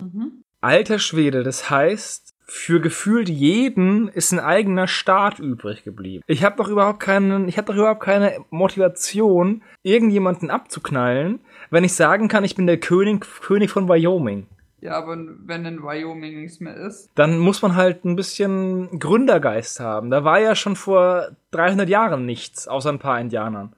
[0.00, 0.42] Mhm.
[0.60, 6.22] Alter Schwede, das heißt, für gefühlt jeden ist ein eigener Staat übrig geblieben.
[6.26, 11.40] Ich habe doch überhaupt keinen, ich habe doch überhaupt keine Motivation, irgendjemanden abzuknallen,
[11.70, 14.46] wenn ich sagen kann, ich bin der König, König von Wyoming.
[14.80, 17.10] Ja, aber wenn in Wyoming nichts mehr ist.
[17.16, 20.10] Dann muss man halt ein bisschen Gründergeist haben.
[20.10, 23.74] Da war ja schon vor 300 Jahren nichts, außer ein paar Indianern.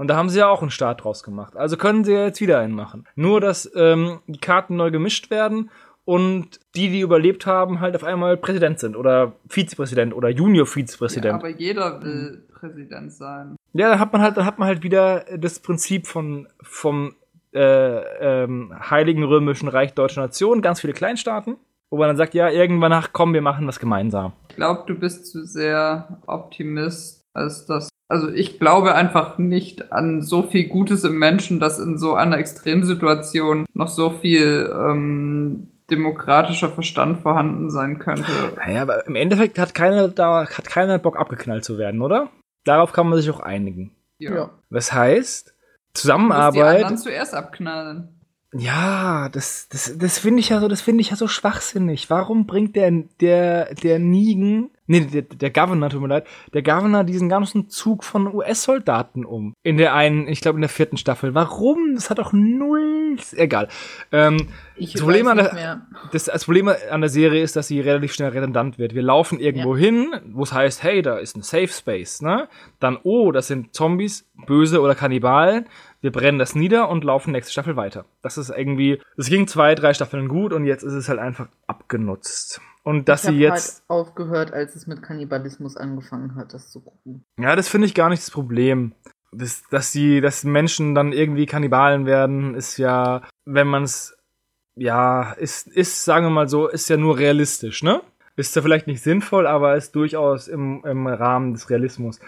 [0.00, 1.56] Und da haben sie ja auch einen Staat draus gemacht.
[1.56, 3.06] Also können sie ja jetzt wieder einen machen.
[3.16, 5.68] Nur, dass ähm, die Karten neu gemischt werden
[6.06, 11.34] und die, die überlebt haben, halt auf einmal Präsident sind oder Vizepräsident oder Ja, Junior-Vizepräsident.
[11.34, 13.56] aber jeder will Präsident sein.
[13.74, 17.14] Ja, da hat man halt, da hat man halt wieder das Prinzip von vom
[17.52, 17.60] äh,
[18.44, 21.56] ähm, Heiligen Römischen Reich Deutscher Nation, ganz viele Kleinstaaten,
[21.90, 24.32] wo man dann sagt, ja, irgendwann nach, komm, wir machen das gemeinsam.
[24.48, 27.88] Ich glaube, du bist zu sehr Optimist, als das.
[28.08, 32.38] Also ich glaube einfach nicht an so viel Gutes im Menschen, dass in so einer
[32.38, 38.30] Extremsituation noch so viel ähm, demokratischer Verstand vorhanden sein könnte.
[38.56, 42.30] Naja, aber im Endeffekt hat keiner da hat keiner Bock abgeknallt zu werden, oder?
[42.64, 43.92] Darauf kann man sich auch einigen.
[44.18, 44.50] Ja.
[44.70, 46.76] Das heißt, Du musst die Zusammenarbeit.
[46.76, 48.19] anderen zuerst abknallen.
[48.52, 52.10] Ja, das, das, das finde ich ja so, das finde ich ja so schwachsinnig.
[52.10, 52.90] Warum bringt der,
[53.20, 58.02] der, der Nigen, nee, der, der Governor, tut mir leid, der Governor diesen ganzen Zug
[58.02, 59.54] von US-Soldaten um?
[59.62, 61.32] In der einen, ich glaube in der vierten Staffel.
[61.32, 61.94] Warum?
[61.94, 63.68] Das hat doch null, egal.
[64.10, 65.86] Ähm, Ich das Problem, an nicht der, mehr.
[66.10, 68.96] das, das Problem an der Serie ist, dass sie relativ schnell redundant wird.
[68.96, 72.48] Wir laufen irgendwo hin, wo es heißt, hey, da ist ein Safe Space, ne?
[72.80, 75.66] Dann, oh, das sind Zombies, böse oder Kannibalen.
[76.00, 78.06] Wir brennen das nieder und laufen nächste Staffel weiter.
[78.22, 81.48] Das ist irgendwie, das ging zwei, drei Staffeln gut und jetzt ist es halt einfach
[81.66, 82.60] abgenutzt.
[82.82, 86.80] Und dass ich sie jetzt, halt aufgehört, als es mit Kannibalismus angefangen hat, das zu
[86.80, 87.24] gucken.
[87.38, 88.92] ja, das finde ich gar nicht das Problem.
[89.32, 94.16] Das, dass die, dass Menschen dann irgendwie Kannibalen werden, ist ja, wenn man es,
[94.74, 98.00] ja, ist, ist, sagen wir mal so, ist ja nur realistisch, ne?
[98.36, 102.18] Ist ja vielleicht nicht sinnvoll, aber ist durchaus im, im Rahmen des Realismus.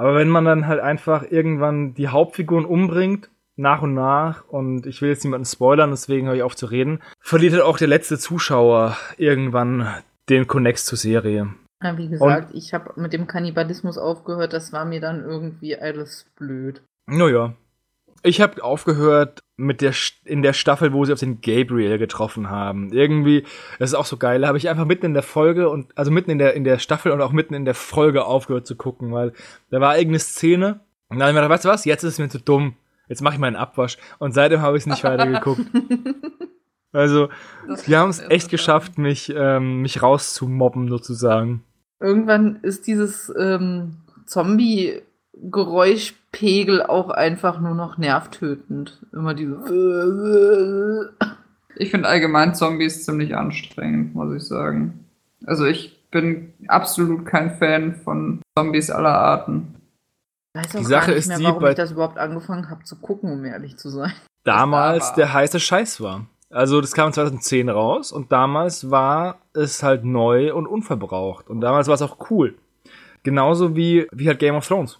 [0.00, 5.02] Aber wenn man dann halt einfach irgendwann die Hauptfiguren umbringt, nach und nach, und ich
[5.02, 8.16] will jetzt niemanden spoilern, deswegen höre ich auf zu reden, verliert halt auch der letzte
[8.16, 9.86] Zuschauer irgendwann
[10.30, 11.50] den Connex zur Serie.
[11.82, 16.24] Ja, wie gesagt, ich habe mit dem Kannibalismus aufgehört, das war mir dann irgendwie alles
[16.34, 16.82] blöd.
[17.04, 17.52] Naja.
[18.22, 19.92] Ich habe aufgehört mit der
[20.24, 22.92] in der Staffel, wo sie auf den Gabriel getroffen haben.
[22.92, 23.44] Irgendwie,
[23.78, 24.40] das ist auch so geil.
[24.40, 26.78] Da habe ich einfach mitten in der Folge und also mitten in der in der
[26.78, 29.32] Staffel und auch mitten in der Folge aufgehört zu gucken, weil
[29.70, 31.84] da war irgendeine Szene und dann habe ich mir gedacht, weißt du was?
[31.84, 32.74] Jetzt ist es mir zu dumm.
[33.08, 35.62] Jetzt mache ich meinen Abwasch und seitdem habe ich es nicht weiter geguckt.
[36.92, 37.28] Also,
[37.86, 41.62] die haben es echt geschafft, mich ähm, mich rauszumobben sozusagen.
[42.00, 43.98] Irgendwann ist dieses ähm,
[45.32, 48.98] Zombie-Geräuschpegel auch einfach nur noch nervtötend.
[49.12, 51.12] Immer diese.
[51.76, 55.04] Ich finde allgemein Zombies ziemlich anstrengend, muss ich sagen.
[55.46, 59.74] Also ich bin absolut kein Fan von Zombies aller Arten.
[60.54, 62.18] Ich weiß auch Die Sache gar nicht ist mehr, die, warum bei- ich das überhaupt
[62.18, 64.12] angefangen habe zu gucken, um ehrlich zu sein.
[64.44, 66.26] damals der heiße Scheiß war.
[66.52, 71.86] Also das kam 2010 raus und damals war es halt neu und unverbraucht und damals
[71.86, 72.56] war es auch cool.
[73.22, 74.98] Genauso wie, wie halt Game of Thrones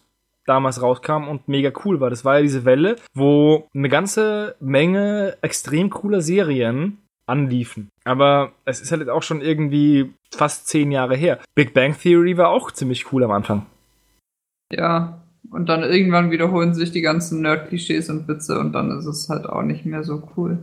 [0.51, 2.11] damals rauskam und mega cool war.
[2.11, 7.89] Das war ja diese Welle, wo eine ganze Menge extrem cooler Serien anliefen.
[8.05, 11.39] Aber es ist halt auch schon irgendwie fast zehn Jahre her.
[11.55, 13.67] Big Bang Theory war auch ziemlich cool am Anfang.
[14.73, 15.23] Ja.
[15.51, 19.47] Und dann irgendwann wiederholen sich die ganzen Nerd-Klischees und Witze und dann ist es halt
[19.47, 20.63] auch nicht mehr so cool.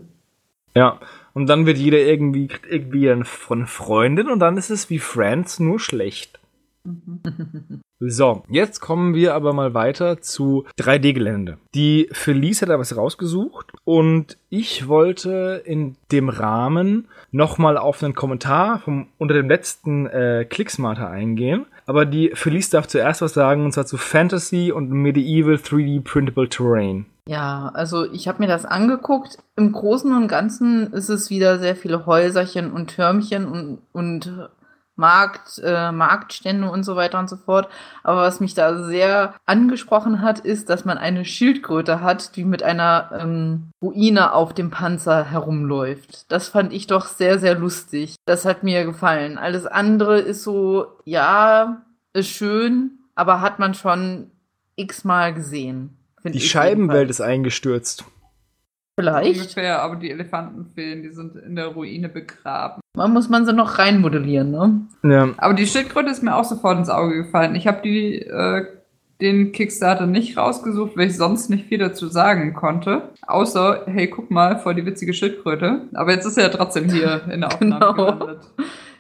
[0.76, 1.00] Ja,
[1.34, 5.00] und dann wird jeder irgendwie, kriegt irgendwie eine von Freundin und dann ist es wie
[5.00, 6.40] Friends nur schlecht.
[8.00, 11.58] So, jetzt kommen wir aber mal weiter zu 3D-Gelände.
[11.74, 18.14] Die Felice hat da was rausgesucht und ich wollte in dem Rahmen nochmal auf einen
[18.14, 21.66] Kommentar vom, unter dem letzten äh, Clicksmarter eingehen.
[21.88, 26.50] Aber die Felice darf zuerst was sagen und zwar zu Fantasy und Medieval 3D Printable
[26.50, 27.08] Terrain.
[27.28, 29.40] Ja, also ich habe mir das angeguckt.
[29.56, 34.50] Im Großen und Ganzen ist es wieder sehr viele Häuserchen und Türmchen und, und
[34.98, 37.70] Markt, äh, Marktstände und so weiter und so fort.
[38.04, 42.64] Aber was mich da sehr angesprochen hat, ist, dass man eine Schildkröte hat, die mit
[42.64, 46.32] einer ähm, Ruine auf dem Panzer herumläuft.
[46.32, 48.16] Das fand ich doch sehr, sehr lustig.
[48.26, 49.38] Das hat mir gefallen.
[49.38, 51.84] Alles andere ist so, ja,
[52.14, 54.32] ist schön, aber hat man schon
[54.76, 55.98] x-mal gesehen.
[56.24, 58.04] Die Scheibenwelt ist eingestürzt.
[59.00, 59.40] Vielleicht.
[59.40, 62.82] Ungefähr, aber die Elefanten fehlen, die sind in der Ruine begraben.
[62.96, 64.82] Man muss man sie noch reinmodellieren, ne?
[65.04, 67.54] Ja, Aber die Schildkröte ist mir auch sofort ins Auge gefallen.
[67.54, 68.66] Ich habe die äh,
[69.22, 73.10] den Kickstarter nicht rausgesucht, weil ich sonst nicht viel dazu sagen konnte.
[73.26, 75.82] Außer, hey, guck mal, voll die witzige Schildkröte.
[75.94, 77.94] Aber jetzt ist er ja trotzdem hier in der Aufnahme Genau.
[77.94, 78.40] gelandet.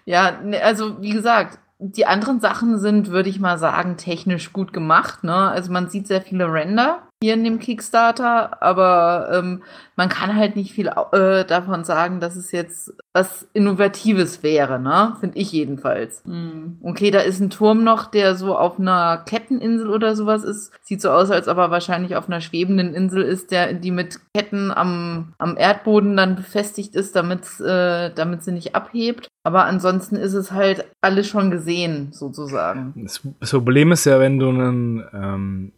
[0.06, 4.74] Ja, ne, also wie gesagt, die anderen Sachen sind, würde ich mal sagen, technisch gut
[4.74, 5.24] gemacht.
[5.24, 5.34] Ne?
[5.36, 9.64] Also man sieht sehr viele Render in dem Kickstarter, aber ähm,
[9.96, 15.16] man kann halt nicht viel äh, davon sagen, dass es jetzt was Innovatives wäre, ne?
[15.20, 16.24] Finde ich jedenfalls.
[16.26, 16.78] Hm.
[16.84, 20.72] Okay, da ist ein Turm noch, der so auf einer Ketteninsel oder sowas ist.
[20.84, 24.20] Sieht so aus, als ob er wahrscheinlich auf einer schwebenden Insel ist, der, die mit
[24.36, 29.28] Ketten am, am Erdboden dann befestigt ist, damit, äh, damit sie nicht abhebt.
[29.44, 32.94] Aber ansonsten ist es halt alles schon gesehen, sozusagen.
[32.96, 35.72] Das, das Problem ist ja, wenn du einen ähm,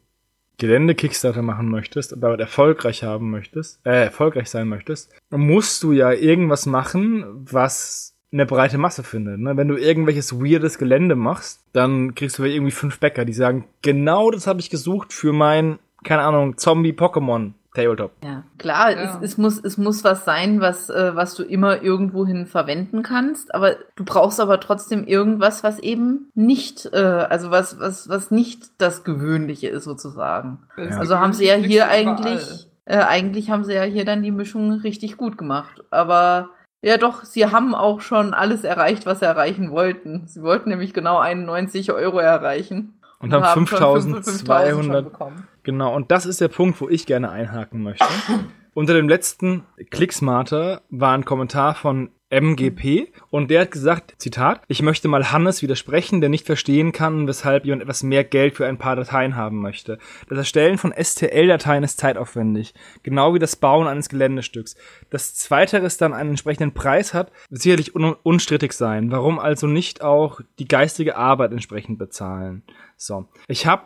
[0.60, 6.12] Gelände-Kickstarter machen möchtest und damit erfolgreich haben möchtest, äh, erfolgreich sein möchtest, musst du ja
[6.12, 9.39] irgendwas machen, was eine breite Masse findet.
[9.39, 9.57] Ne?
[9.57, 14.30] Wenn du irgendwelches weirdes Gelände machst, dann kriegst du irgendwie fünf Bäcker, die sagen, genau
[14.30, 17.53] das habe ich gesucht für mein, keine Ahnung, Zombie-Pokémon.
[17.80, 18.12] Tabletop.
[18.24, 19.20] Ja, klar, Ja.
[19.22, 23.54] Es, es, muss, es muss was sein, was, äh, was du immer irgendwohin verwenden kannst,
[23.54, 28.70] aber du brauchst aber trotzdem irgendwas, was eben nicht, äh, also was, was, was nicht
[28.78, 30.60] das Gewöhnliche ist, sozusagen.
[30.78, 34.32] Das Also haben sie ja hier eigentlich, äh, eigentlich haben sie ja hier dann die
[34.32, 35.84] Mischung richtig gut gemacht.
[35.92, 36.50] Aber
[36.82, 40.28] ja doch, sie haben auch schon alles erreicht, was sie erreichen wollten.
[40.28, 43.00] Sie wollten nämlich genau 91 Euro erreichen.
[43.20, 45.48] Und, und haben 5200 bekommen.
[45.70, 48.04] Genau, und das ist der Punkt, wo ich gerne einhaken möchte.
[48.74, 54.82] Unter dem letzten Clicksmarter war ein Kommentar von MGP und der hat gesagt, Zitat, ich
[54.82, 58.80] möchte mal Hannes widersprechen, der nicht verstehen kann, weshalb jemand etwas mehr Geld für ein
[58.80, 60.00] paar Dateien haben möchte.
[60.28, 64.76] Das Erstellen von STL-Dateien ist zeitaufwendig, genau wie das Bauen eines Geländestücks.
[65.12, 69.12] Dass zweiteres dann einen entsprechenden Preis hat, wird sicherlich un unstrittig sein.
[69.12, 72.64] Warum also nicht auch die geistige Arbeit entsprechend bezahlen?
[72.98, 73.84] So, ich habe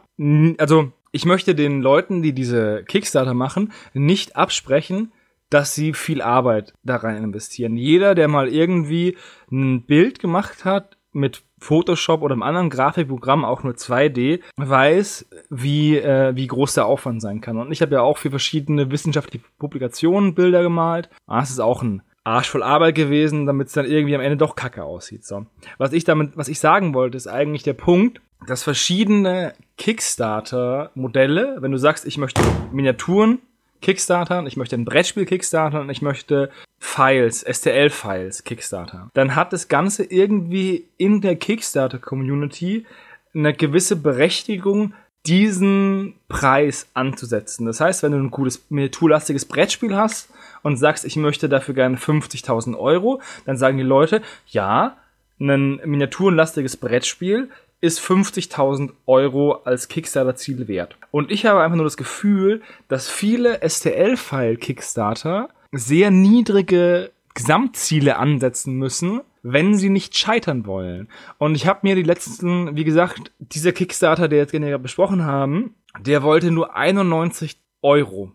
[0.58, 5.14] also ich möchte den Leuten, die diese Kickstarter machen, nicht absprechen,
[5.50, 7.78] dass sie viel Arbeit da rein investieren.
[7.78, 9.16] Jeder, der mal irgendwie
[9.52, 15.98] ein Bild gemacht hat mit Photoshop oder einem anderen Grafikprogramm, auch nur 2D, weiß, wie,
[15.98, 17.58] äh, wie groß der Aufwand sein kann.
[17.58, 21.12] Und ich habe ja auch für verschiedene wissenschaftliche Publikationen Bilder gemalt.
[21.28, 24.38] Ah, es ist auch ein Arsch voll Arbeit gewesen, damit es dann irgendwie am Ende
[24.38, 25.26] doch kacke aussieht.
[25.26, 25.46] So.
[25.78, 31.72] Was ich damit, was ich sagen wollte, ist eigentlich der Punkt, dass verschiedene Kickstarter-Modelle, wenn
[31.72, 32.42] du sagst, ich möchte
[32.72, 33.40] Miniaturen
[33.82, 39.10] Kickstartern, ich möchte ein Brettspiel Kickstartern und ich möchte Files, STL-Files Kickstarter.
[39.14, 42.86] Dann hat das Ganze irgendwie in der Kickstarter-Community
[43.34, 44.94] eine gewisse Berechtigung,
[45.26, 47.66] diesen Preis anzusetzen.
[47.66, 50.30] Das heißt, wenn du ein cooles, miniaturlastiges Brettspiel hast
[50.64, 54.98] und sagst, ich möchte dafür gerne 50.000 Euro, dann sagen die Leute, ja,
[55.40, 57.50] ein miniaturenlastiges Brettspiel
[57.84, 60.96] ist 50.000 Euro als Kickstarter-Ziel wert.
[61.12, 69.20] Und ich habe einfach nur das Gefühl, dass viele STL-File-Kickstarter sehr niedrige Gesamtziele ansetzen müssen,
[69.42, 71.10] wenn sie nicht scheitern wollen.
[71.40, 75.76] Und ich habe mir die letzten, wie gesagt, dieser Kickstarter, der jetzt gerade besprochen haben,
[76.00, 78.32] der wollte nur 91 Euro.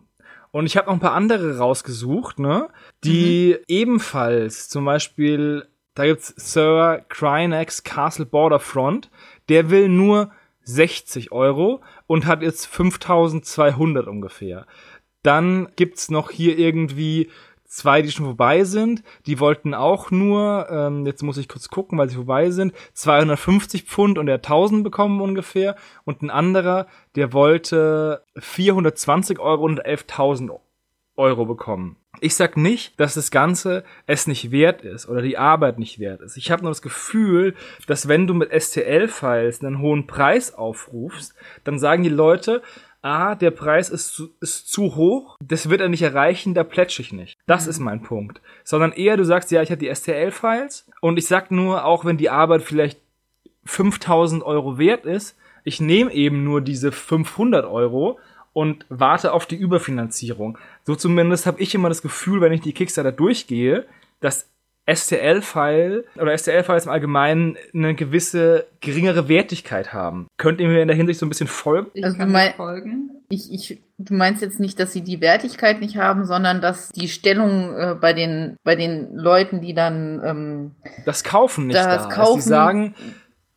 [0.51, 2.69] Und ich habe noch ein paar andere rausgesucht, ne,
[3.03, 3.63] die mhm.
[3.67, 9.09] ebenfalls zum Beispiel, da gibt's Sir Crynex Castle Borderfront,
[9.49, 10.31] der will nur
[10.63, 14.65] 60 Euro und hat jetzt 5200 ungefähr.
[15.23, 17.29] Dann gibt's noch hier irgendwie
[17.69, 19.03] zwei, die schon vorbei sind.
[19.25, 23.83] Die wollten auch nur, ähm, jetzt muss ich kurz gucken, weil sie vorbei sind, 250
[23.83, 25.75] Pfund und er 1000 bekommen ungefähr.
[26.03, 30.59] Und ein anderer, der wollte 420 Euro und 11.000
[31.15, 31.97] Euro bekommen.
[32.21, 36.21] Ich sag nicht, dass das Ganze es nicht wert ist oder die Arbeit nicht wert
[36.21, 36.37] ist.
[36.37, 37.55] Ich habe nur das Gefühl,
[37.87, 42.61] dass wenn du mit STL-Files einen hohen Preis aufrufst, dann sagen die Leute,
[43.01, 46.99] ah, der Preis ist zu, ist zu hoch, das wird er nicht erreichen, da plätsch
[46.99, 47.37] ich nicht.
[47.45, 47.69] Das mhm.
[47.69, 48.41] ist mein Punkt.
[48.63, 52.17] Sondern eher du sagst, ja, ich habe die STL-Files und ich sag nur, auch wenn
[52.17, 52.99] die Arbeit vielleicht
[53.65, 58.19] 5000 Euro wert ist, ich nehme eben nur diese 500 Euro
[58.53, 60.57] und warte auf die Überfinanzierung.
[60.83, 63.85] So zumindest habe ich immer das Gefühl, wenn ich die Kickstarter durchgehe,
[64.19, 64.49] dass
[64.91, 70.27] STL-File oder STL-Files im Allgemeinen eine gewisse geringere Wertigkeit haben.
[70.37, 71.91] Könnt ihr mir in der Hinsicht so ein bisschen folgen?
[71.93, 73.11] Ich also kann mein, folgen.
[73.29, 77.07] Ich, ich, du meinst jetzt nicht, dass sie die Wertigkeit nicht haben, sondern dass die
[77.07, 80.71] Stellung äh, bei, den, bei den Leuten, die dann ähm,
[81.05, 82.45] das Kaufen nicht das da kaufen, ist.
[82.45, 82.95] Die sagen,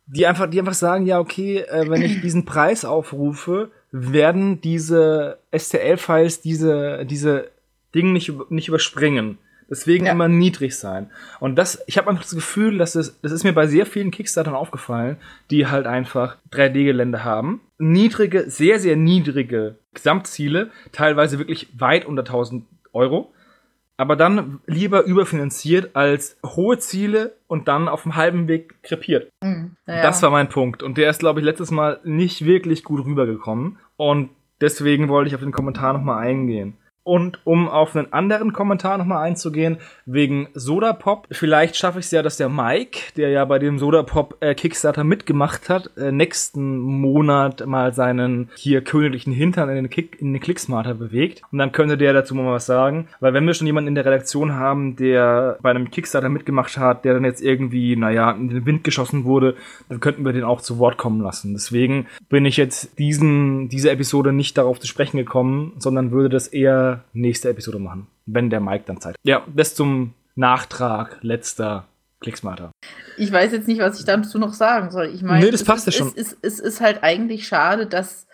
[0.05, 5.37] die einfach, die einfach sagen, ja, okay, äh, wenn ich diesen Preis aufrufe, werden diese
[5.55, 7.51] STL-Files diese, diese
[7.93, 9.37] Dinge nicht, nicht überspringen.
[9.69, 10.11] Deswegen ja.
[10.11, 11.09] immer niedrig sein.
[11.39, 14.11] Und das, ich habe einfach das Gefühl, dass es, das ist mir bei sehr vielen
[14.11, 15.17] Kickstartern aufgefallen,
[15.51, 17.61] die halt einfach 3D-Gelände haben.
[17.77, 23.31] Niedrige, sehr, sehr niedrige Gesamtziele, teilweise wirklich weit unter 1000 Euro
[23.97, 29.29] aber dann lieber überfinanziert als hohe Ziele und dann auf dem halben Weg krepiert.
[29.43, 30.01] Mhm, ja.
[30.01, 30.81] Das war mein Punkt.
[30.81, 33.77] Und der ist, glaube ich, letztes Mal nicht wirklich gut rübergekommen.
[33.95, 34.29] Und
[34.61, 36.77] deswegen wollte ich auf den Kommentar nochmal eingehen.
[37.03, 42.21] Und um auf einen anderen Kommentar nochmal einzugehen, wegen Sodapop, vielleicht schaffe ich es ja,
[42.21, 47.65] dass der Mike, der ja bei dem Sodapop äh, Kickstarter mitgemacht hat, äh, nächsten Monat
[47.65, 51.41] mal seinen hier königlichen Hintern in den, Kick, in den Clicksmarter bewegt.
[51.51, 53.09] Und dann könnte der dazu mal was sagen.
[53.19, 57.03] Weil wenn wir schon jemanden in der Redaktion haben, der bei einem Kickstarter mitgemacht hat,
[57.03, 59.55] der dann jetzt irgendwie, naja, in den Wind geschossen wurde,
[59.89, 61.53] dann könnten wir den auch zu Wort kommen lassen.
[61.53, 66.47] Deswegen bin ich jetzt diesen, diese Episode nicht darauf zu sprechen gekommen, sondern würde das
[66.47, 69.19] eher nächste Episode machen, wenn der Mike dann Zeit hat.
[69.23, 71.87] Ja, das zum Nachtrag letzter
[72.19, 72.71] Klicksmarter.
[73.17, 75.07] Ich weiß jetzt nicht, was ich dazu noch sagen soll.
[75.13, 76.13] Ich meine, nee, das passt es, ja schon.
[76.15, 78.27] Es, es, es, ist halt eigentlich schade, dass,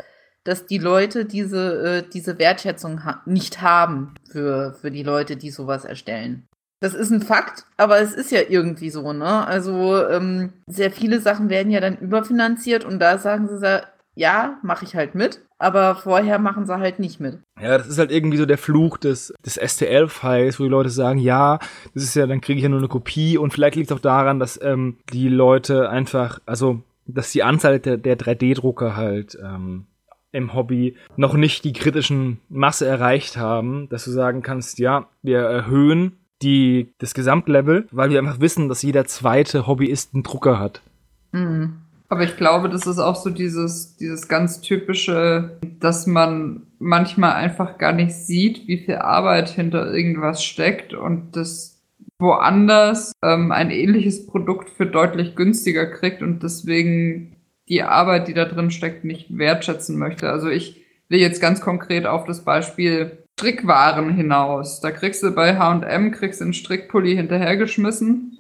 [0.44, 5.50] dass die Leute diese, äh, diese Wertschätzung ha nicht haben für, für die Leute, die
[5.50, 6.48] sowas erstellen.
[6.82, 9.46] Das ist ein Fakt, aber es ist ja irgendwie so, ne?
[9.46, 13.82] Also ähm, sehr viele Sachen werden ja dann überfinanziert und da sagen sie,
[14.20, 17.40] ja, mache ich halt mit, aber vorher machen sie halt nicht mit.
[17.62, 21.20] Ja, das ist halt irgendwie so der Fluch des, des STL-Files, wo die Leute sagen,
[21.20, 21.58] ja,
[21.94, 24.02] das ist ja, dann kriege ich ja nur eine Kopie und vielleicht liegt es auch
[24.02, 29.86] daran, dass ähm, die Leute einfach, also dass die Anzahl der, der 3D-Drucker halt ähm,
[30.34, 35.40] im Hobby noch nicht die kritischen Masse erreicht haben, dass du sagen kannst, ja, wir
[35.40, 40.82] erhöhen die, das Gesamtlevel, weil wir einfach wissen, dass jeder zweite Hobbyist einen Drucker hat.
[41.32, 41.84] Mhm.
[42.10, 47.78] Aber ich glaube, das ist auch so dieses, dieses ganz typische, dass man manchmal einfach
[47.78, 51.80] gar nicht sieht, wie viel Arbeit hinter irgendwas steckt und das
[52.18, 57.38] woanders ähm, ein ähnliches Produkt für deutlich günstiger kriegt und deswegen
[57.70, 60.30] die Arbeit, die da drin steckt, nicht wertschätzen möchte.
[60.30, 64.82] Also ich will jetzt ganz konkret auf das Beispiel Strickwaren hinaus.
[64.82, 68.39] Da kriegst du bei H&M, kriegst du einen Strickpulli hinterhergeschmissen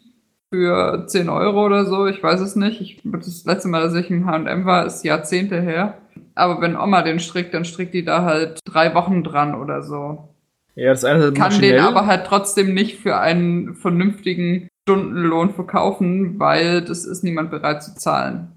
[0.51, 2.81] für 10 Euro oder so, ich weiß es nicht.
[2.81, 5.97] Ich, das letzte Mal, dass ich im H&M war, ist Jahrzehnte her.
[6.35, 10.29] Aber wenn Oma den strickt, dann strickt die da halt drei Wochen dran oder so.
[10.75, 11.73] Ja, das eine ist Kann maschinell.
[11.73, 17.83] den aber halt trotzdem nicht für einen vernünftigen Stundenlohn verkaufen, weil das ist niemand bereit
[17.83, 18.53] zu zahlen.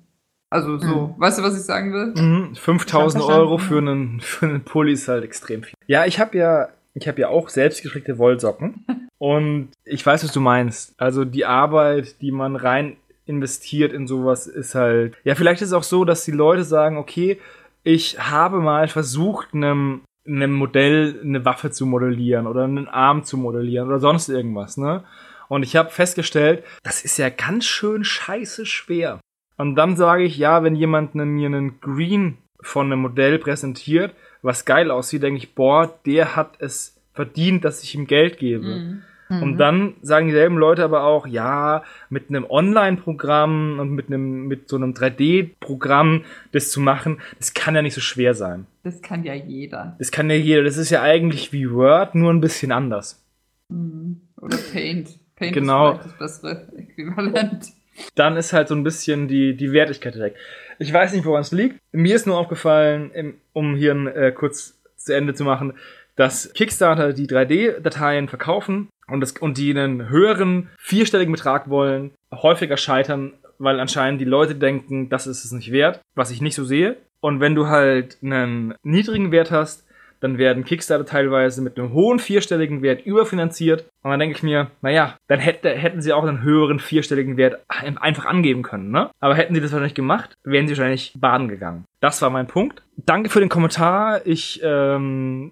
[0.49, 2.13] Also so, weißt du, was ich sagen will?
[2.15, 5.75] Mhm, 5000 Ich hab Euro für einen, für einen Pulli ist halt extrem viel.
[5.87, 8.85] Ja, ich habe ja, ich habe ja auch selbstgestrickte Wollsocken.
[9.23, 11.01] und ich weiß, was du meinst.
[11.01, 15.15] Also die Arbeit, die man rein investiert in sowas, ist halt.
[15.23, 17.39] Ja, vielleicht ist es auch so, dass die Leute sagen, okay,
[17.85, 23.37] ich habe mal versucht, einem, einem Modell eine Waffe zu modellieren oder einen Arm zu
[23.37, 25.05] modellieren oder sonst irgendwas, ne?
[25.47, 29.21] Und ich habe festgestellt, das ist ja ganz schön scheiße schwer.
[29.57, 34.65] Und dann sage ich, ja, wenn jemand mir einen Green von einem Modell präsentiert, was
[34.65, 38.65] geil aussieht, denke ich, boah, der hat es verdient, dass ich ihm Geld gebe.
[38.65, 39.03] Mhm.
[39.29, 44.69] Und dann sagen dieselben Leute aber auch, ja, mit einem Online-Programm und mit einem, mit
[44.69, 48.67] so einem 3D-Programm das zu machen, das kann ja nicht so schwer sein.
[48.83, 49.97] Das kann ja jeder.
[49.99, 50.63] Das kann ja jeder.
[50.65, 53.25] Das ist ja eigentlich wie Word, nur ein bisschen anders.
[53.69, 54.21] Mhm.
[54.41, 55.19] Oder Paint.
[55.37, 55.93] Paint Genau.
[55.93, 57.73] ist das bessere Äquivalent.
[58.15, 60.35] dann ist halt so ein bisschen die, die Wertigkeit weg.
[60.79, 61.79] Ich weiß nicht, woran es liegt.
[61.93, 65.75] Mir ist nur aufgefallen, um hier äh, kurz zu Ende zu machen,
[66.17, 72.77] dass Kickstarter die 3D-Dateien verkaufen und, das, und die einen höheren vierstelligen Betrag wollen, häufiger
[72.77, 76.65] scheitern, weil anscheinend die Leute denken, das ist es nicht wert, was ich nicht so
[76.65, 76.97] sehe.
[77.21, 79.87] Und wenn du halt einen niedrigen Wert hast,
[80.21, 83.87] dann werden Kickstarter teilweise mit einem hohen vierstelligen Wert überfinanziert.
[84.03, 87.61] Und dann denke ich mir, naja, dann hätte, hätten sie auch einen höheren vierstelligen Wert
[87.69, 89.11] ein- einfach angeben können, ne?
[89.19, 91.85] Aber hätten sie das wahrscheinlich gemacht, wären sie wahrscheinlich baden gegangen.
[92.01, 92.83] Das war mein Punkt.
[92.97, 94.25] Danke für den Kommentar.
[94.25, 95.51] Ich ähm,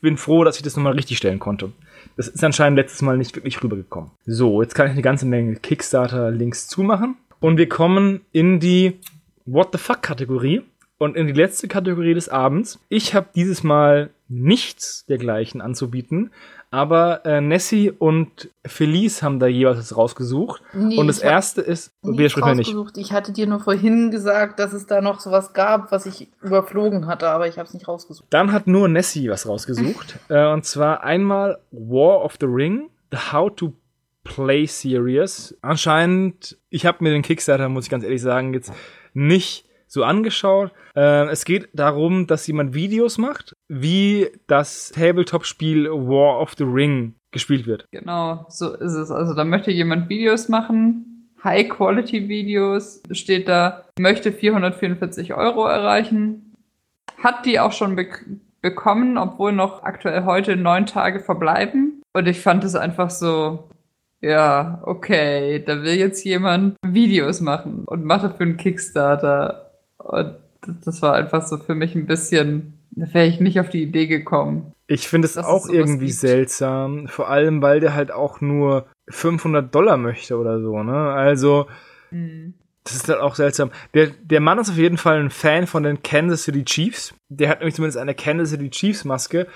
[0.00, 1.72] bin froh, dass ich das nochmal richtig stellen konnte.
[2.16, 4.10] Das ist anscheinend letztes Mal nicht wirklich rübergekommen.
[4.26, 7.16] So, jetzt kann ich eine ganze Menge Kickstarter-Links zumachen.
[7.40, 8.98] Und wir kommen in die
[9.44, 10.62] What the fuck-Kategorie
[10.98, 12.78] und in die letzte Kategorie des Abends.
[12.88, 16.30] Ich habe dieses Mal nichts dergleichen anzubieten,
[16.72, 20.62] aber äh, Nessie und Felice haben da jeweils was rausgesucht.
[20.72, 22.74] Nee, und das erste ist, widersprich mir nicht.
[22.96, 27.06] Ich hatte dir nur vorhin gesagt, dass es da noch sowas gab, was ich überflogen
[27.06, 28.26] hatte, aber ich habe es nicht rausgesucht.
[28.30, 30.18] Dann hat nur Nessie was rausgesucht.
[30.30, 33.74] äh, und zwar einmal War of the Ring, The How to
[34.24, 35.54] Play Series.
[35.60, 38.72] Anscheinend, ich habe mir den Kickstarter, muss ich ganz ehrlich sagen, jetzt
[39.12, 40.72] nicht so angeschaut.
[40.96, 47.14] Äh, es geht darum, dass jemand Videos macht, wie das Tabletop-Spiel War of the Ring
[47.30, 47.86] gespielt wird.
[47.92, 49.10] Genau, so ist es.
[49.10, 56.54] Also da möchte jemand Videos machen, High-Quality-Videos, steht da, möchte 444 Euro erreichen,
[57.22, 58.24] hat die auch schon bek
[58.62, 62.00] bekommen, obwohl noch aktuell heute neun Tage verbleiben.
[62.12, 63.68] Und ich fand es einfach so,
[64.20, 69.61] ja, okay, da will jetzt jemand Videos machen und macht dafür einen Kickstarter.
[70.04, 70.36] Und
[70.84, 74.06] das war einfach so für mich ein bisschen, da wäre ich nicht auf die Idee
[74.06, 74.72] gekommen.
[74.86, 76.18] Ich finde es auch irgendwie gibt.
[76.18, 81.12] seltsam, vor allem weil der halt auch nur 500 Dollar möchte oder so, ne?
[81.12, 81.66] Also,
[82.84, 83.70] das ist halt auch seltsam.
[83.94, 87.14] Der, der Mann ist auf jeden Fall ein Fan von den Kansas City Chiefs.
[87.28, 89.46] Der hat nämlich zumindest eine Kansas City Chiefs Maske,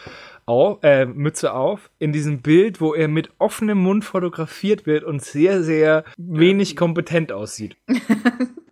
[0.46, 5.22] auf, äh, Mütze auf, in diesem Bild, wo er mit offenem Mund fotografiert wird und
[5.22, 7.76] sehr, sehr wenig kompetent aussieht.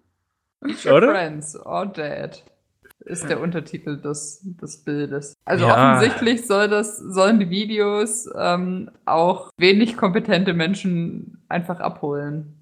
[0.64, 1.10] Oder?
[1.10, 2.42] Friends or Dead
[3.00, 5.34] ist der Untertitel des, des Bildes.
[5.44, 5.74] Also Ja.
[5.96, 12.54] offensichtlich soll das, sollen die Videos ähm, auch wenig kompetente Menschen einfach abholen.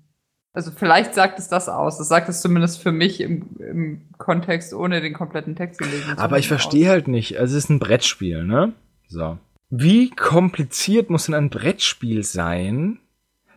[0.55, 1.97] Also vielleicht sagt es das aus.
[1.99, 6.19] Das sagt es zumindest für mich im, im Kontext, ohne den kompletten Text zu lesen.
[6.19, 7.39] Aber ich verstehe halt nicht.
[7.39, 8.73] Also es ist ein Brettspiel, ne?
[9.09, 9.39] So.
[9.71, 12.99] Wie kompliziert muss denn ein Brettspiel sein,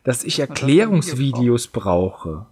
[0.03, 2.45] dass ich Erklärungsvideos brauche?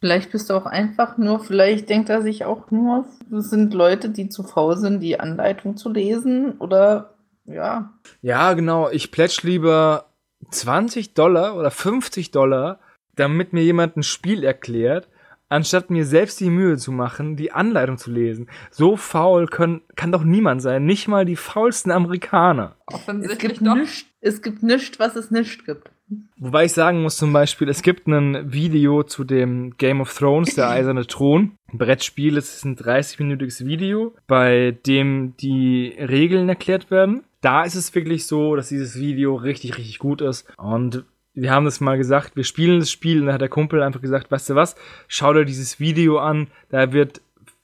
[0.00, 3.04] Vielleicht bist du auch einfach nur, vielleicht denkt er sich auch nur,
[3.36, 7.92] es sind Leute, die zu faul sind, die Anleitung zu lesen oder ja.
[8.22, 8.88] Ja, genau.
[8.90, 10.06] Ich plätsch lieber
[10.50, 12.80] 20 Dollar oder 50 Dollar,
[13.14, 15.08] damit mir jemand ein Spiel erklärt,
[15.50, 18.48] anstatt mir selbst die Mühe zu machen, die Anleitung zu lesen.
[18.70, 22.76] So faul können, kann doch niemand sein, nicht mal die faulsten Amerikaner.
[22.86, 23.74] Es Offensichtlich gibt doch.
[23.74, 25.90] nichts, es gibt nichts, was es nicht gibt.
[26.38, 30.54] Wobei ich sagen muss zum Beispiel, es gibt ein Video zu dem Game of Thrones,
[30.54, 31.52] der Eiserne Thron.
[31.72, 37.22] Ein Brettspiel, es ist ein 30-minütiges Video, bei dem die Regeln erklärt werden.
[37.40, 40.46] Da ist es wirklich so, dass dieses Video richtig, richtig gut ist.
[40.56, 43.82] Und wir haben das mal gesagt, wir spielen das Spiel und da hat der Kumpel
[43.82, 44.74] einfach gesagt, weißt du was,
[45.06, 47.22] schau dir dieses Video an, da wird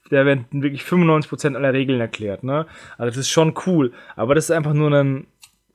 [0.09, 2.65] da werden wirklich 95% aller Regeln erklärt, ne?
[2.97, 3.91] Also das ist schon cool.
[4.15, 5.27] Aber das ist einfach nur ein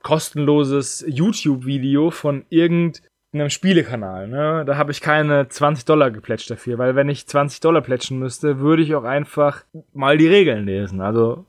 [0.03, 4.27] kostenloses YouTube-Video von irgendeinem Spielekanal.
[4.27, 4.63] Ne?
[4.65, 8.59] Da habe ich keine 20 Dollar geplätscht dafür, weil wenn ich 20 Dollar plätschen müsste,
[8.59, 11.01] würde ich auch einfach mal die Regeln lesen.
[11.01, 11.45] Also,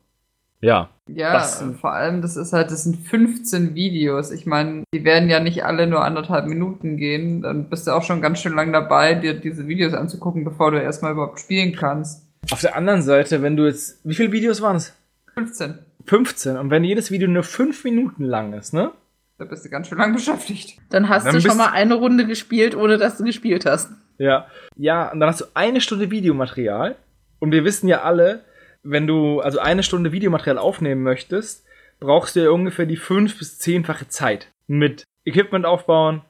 [0.60, 0.88] ja.
[1.08, 4.30] Ja, Das- vor allem, das ist halt, das sind 15 Videos.
[4.30, 7.42] Ich meine, die werden ja nicht alle nur anderthalb Minuten gehen.
[7.42, 10.80] Dann bist du auch schon ganz schön lang dabei, dir diese Videos anzugucken, bevor du
[10.80, 12.22] erstmal überhaupt spielen kannst.
[12.50, 14.94] Auf der anderen Seite, wenn du jetzt, wie viele Videos waren es?
[15.34, 15.78] 15.
[16.06, 16.56] 15.
[16.56, 18.92] Und wenn jedes Video nur 5 Minuten lang ist, ne?
[19.38, 20.78] Da bist du ganz schön lang beschäftigt.
[20.90, 23.90] Dann hast Dann du schon mal eine Runde gespielt, ohne dass du gespielt hast.
[24.18, 24.46] Ja.
[24.76, 26.96] Ja, und dann hast du eine Stunde Videomaterial.
[27.40, 28.44] Und wir wissen ja alle,
[28.82, 31.64] wenn du also eine Stunde Videomaterial aufnehmen möchtest,
[31.98, 34.52] brauchst du ja ungefähr die fünf bis zehnfache Zeit.
[34.66, 36.22] Mit Equipment aufbauen,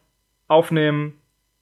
[0.49, 1.19] aufnehmen,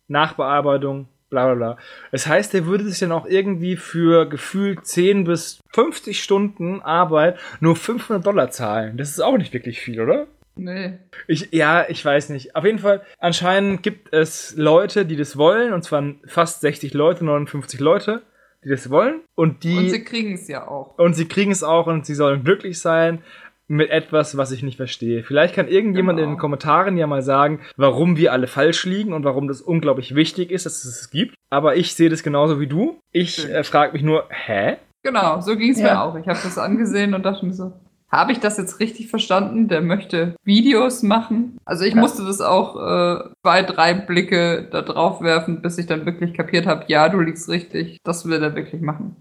[0.09, 1.79] Nachbearbeitung, bla bla bla.
[2.13, 7.39] Das heißt, der würde sich dann auch irgendwie für gefühlt 10 bis 50 Stunden Arbeit
[7.61, 8.97] nur 500 Dollar zahlen.
[8.97, 10.29] Das ist auch nicht wirklich viel, oder?
[10.55, 10.99] Nee.
[11.27, 12.55] Ich, ja, ich weiß nicht.
[12.55, 17.25] Auf jeden Fall, anscheinend gibt es Leute, die das wollen, und zwar fast 60 Leute,
[17.25, 18.23] 59 Leute,
[18.63, 19.23] die das wollen.
[19.35, 19.79] Und die.
[19.79, 20.99] Und sie kriegen es ja auch.
[20.99, 23.23] und sie kriegen es auch und sie sollen glücklich sein
[23.69, 25.23] mit etwas, was ich nicht verstehe.
[25.23, 26.29] Vielleicht kann irgendjemand Genau.
[26.31, 30.15] in den Kommentaren ja mal sagen, warum wir alle falsch liegen und warum das unglaublich
[30.15, 31.35] wichtig ist, dass es es gibt.
[31.51, 32.99] Aber ich sehe das genauso wie du.
[33.13, 34.77] Ich äh, frage mich nur, hä?
[35.03, 35.85] Genau, so ging es Ja.
[35.95, 36.15] mir auch.
[36.17, 37.73] Ich habe das angesehen und dachte mir so,
[38.11, 39.69] habe ich das jetzt richtig verstanden?
[39.69, 41.57] Der möchte Videos machen.
[41.65, 42.01] Also ich Ja.
[42.01, 46.67] musste das auch äh, zwei, drei Blicke da drauf werfen, bis ich dann wirklich kapiert
[46.67, 47.99] habe, ja, du liegst richtig.
[48.05, 49.17] Das will er wirklich machen.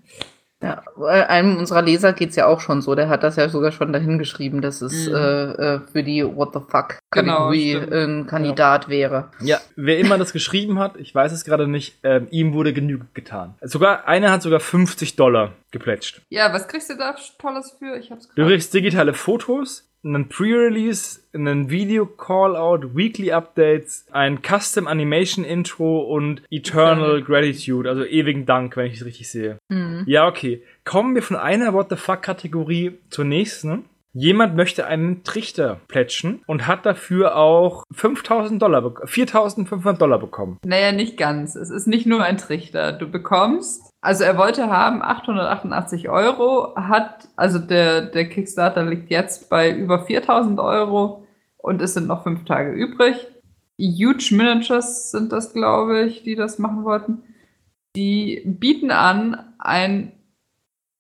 [0.64, 2.94] Ja, weil einem unserer Leser geht's ja auch schon so.
[2.94, 5.16] Der hat das ja sogar schon dahin geschrieben, dass es Mhm.
[5.16, 7.94] äh, äh, für die What the fuck Genau, Kategorie stimmt.
[7.94, 9.30] ein Kandidat wäre.
[9.42, 13.06] Ja, wer immer das geschrieben hat, ich weiß es gerade nicht, ähm, ihm wurde Genüge
[13.16, 13.56] getan.
[13.62, 16.22] Sogar, einer hat sogar 50 Dollar geplätscht.
[16.30, 17.98] Ja, was kriegst du da Tolles für?
[17.98, 18.50] Ich hab's Du gefragt.
[18.52, 27.18] kriegst digitale Fotos, einen Pre-Release, einen Video-Callout, Weekly Updates, ein Custom Animation Intro und Eternal
[27.20, 27.22] Eternal.
[27.24, 29.58] Gratitude, also ewigen Dank, wenn ich es richtig sehe.
[29.70, 30.04] Mhm.
[30.08, 30.64] Ja, okay.
[30.86, 33.86] Kommen wir von einer What the fuck-Kategorie zur nächsten.
[34.14, 40.58] Jemand möchte einen Trichter plätschen und hat dafür auch 5000 Dollar, bek- 4500 Dollar bekommen.
[40.66, 41.56] Naja, nicht ganz.
[41.56, 42.92] Es ist nicht nur ein Trichter.
[42.92, 49.50] Du bekommst, also er wollte haben 888 Euro, hat, also der, der Kickstarter liegt jetzt
[49.50, 51.28] bei über 4000 Euro
[51.58, 53.28] und es sind noch fünf Tage übrig.
[53.80, 57.24] Huge Miniatures sind das, glaube ich, die das machen wollten.
[57.96, 60.14] Die bieten an ein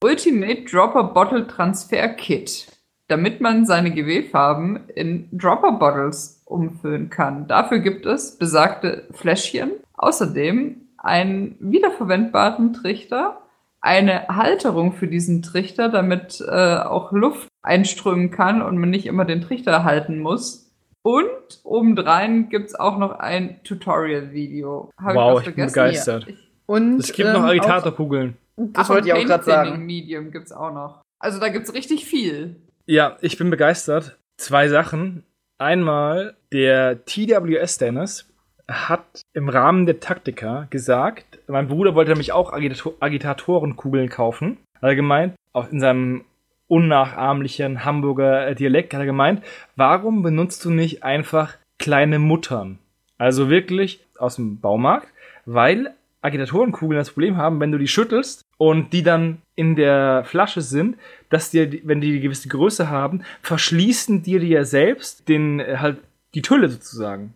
[0.03, 2.67] Ultimate Dropper Bottle Transfer Kit,
[3.07, 7.47] damit man seine GW-Farben in Dropper Bottles umfüllen kann.
[7.47, 13.41] Dafür gibt es besagte Fläschchen, außerdem einen wiederverwendbaren Trichter,
[13.81, 19.25] eine Halterung für diesen Trichter, damit äh, auch Luft einströmen kann und man nicht immer
[19.25, 20.71] den Trichter halten muss.
[21.03, 21.29] Und
[21.63, 24.91] obendrein gibt's auch noch ein Tutorial-Video.
[25.01, 25.73] Wow, was ich bin vergessen?
[25.73, 26.27] begeistert.
[26.27, 26.37] Ich,
[26.67, 28.37] Und Es gibt noch ähm, Agitatorkugeln.
[28.57, 29.85] auch- Das Ach, wollte ich auch gerade sagen.
[29.85, 31.01] Medium gibt's auch noch.
[31.19, 32.57] Also da gibt's richtig viel.
[32.85, 34.19] Ja, ich bin begeistert.
[34.37, 35.23] Zwei Sachen.
[35.57, 38.30] Einmal, der TWS Dennis
[38.71, 44.57] hat im Rahmen der Taktika gesagt, mein Bruder wollte nämlich auch Agitator Agitatorenkugeln kaufen.
[44.75, 46.25] Hat er gemeint, auch in seinem
[46.67, 49.43] unnachahmlichen Hamburger äh, Dialekt hat er gemeint,
[49.75, 52.79] warum benutzt du nicht einfach kleine Muttern?
[53.17, 55.07] Also wirklich aus dem Baumarkt,
[55.45, 60.61] weil Agitatorenkugeln das Problem haben, wenn du die schüttelst und die dann in der Flasche
[60.61, 60.97] sind,
[61.29, 65.77] dass dir, wenn die eine gewisse Größe haben, verschließen dir die ja selbst den, äh,
[65.79, 65.97] halt
[66.35, 67.33] die Tülle sozusagen.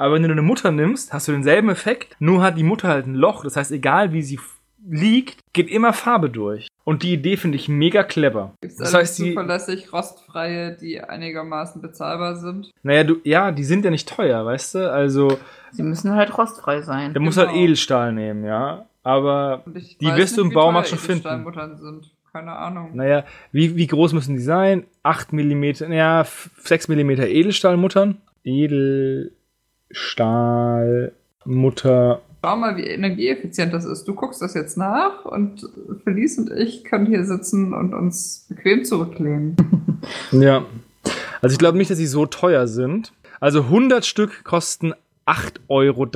[0.00, 3.06] Aber wenn du eine Mutter nimmst, hast du denselben Effekt, nur hat die Mutter halt
[3.06, 3.44] ein Loch.
[3.44, 4.40] Das heißt, egal wie sie
[4.88, 6.68] liegt, geht immer Farbe durch.
[6.84, 8.54] Und die Idee finde ich mega clever.
[8.62, 12.70] Gibt's Das heißt, die, zuverlässig rostfreie, die einigermaßen bezahlbar sind.
[12.82, 14.90] naja, du, ja, die sind ja nicht teuer, weißt du?
[14.90, 15.36] Also,
[15.70, 17.12] Sie müssen halt rostfrei sein.
[17.12, 17.48] der muss Genau.
[17.48, 18.86] halt Edelstahl nehmen, ja.
[19.02, 21.20] aber Die wirst du im Baumarkt schon finden.
[21.20, 22.10] Edelstahlmuttern sind.
[22.32, 22.92] Keine Ahnung.
[22.94, 24.84] naja, wie, wie groß müssen die sein?
[25.02, 26.24] 8 mm, ja,
[26.62, 28.16] 6 mm Edelstahlmuttern.
[29.90, 32.22] Edelstahlmutter.
[32.42, 34.08] Schau mal, wie energieeffizient das ist.
[34.08, 35.68] Du guckst das jetzt nach und
[36.04, 39.56] Felice und ich können hier sitzen und uns bequem zurücklehnen.
[40.32, 40.64] Ja.
[41.42, 43.12] Also ich glaube nicht, dass sie so teuer sind.
[43.38, 44.94] Also 100 Stück kosten
[45.26, 46.06] 8,30 Euro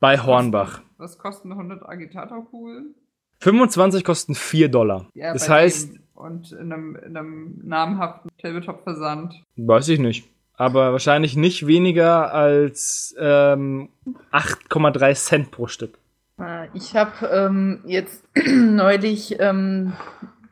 [0.00, 0.82] bei Hornbach.
[0.98, 2.96] Was kosten 100 Agitatorkugeln?
[3.38, 5.06] 25 kosten 4 Dollar.
[5.14, 5.92] Ja, das heißt.
[6.14, 9.44] Und in einem, in einem namhaften Tabletop-Versand.
[9.56, 10.28] weiß ich nicht.
[10.60, 13.88] Aber wahrscheinlich nicht weniger als ähm,
[14.30, 15.96] 8,3 Cent pro Stück.
[16.38, 19.94] Äh, Ich habe ähm, jetzt neulich ähm,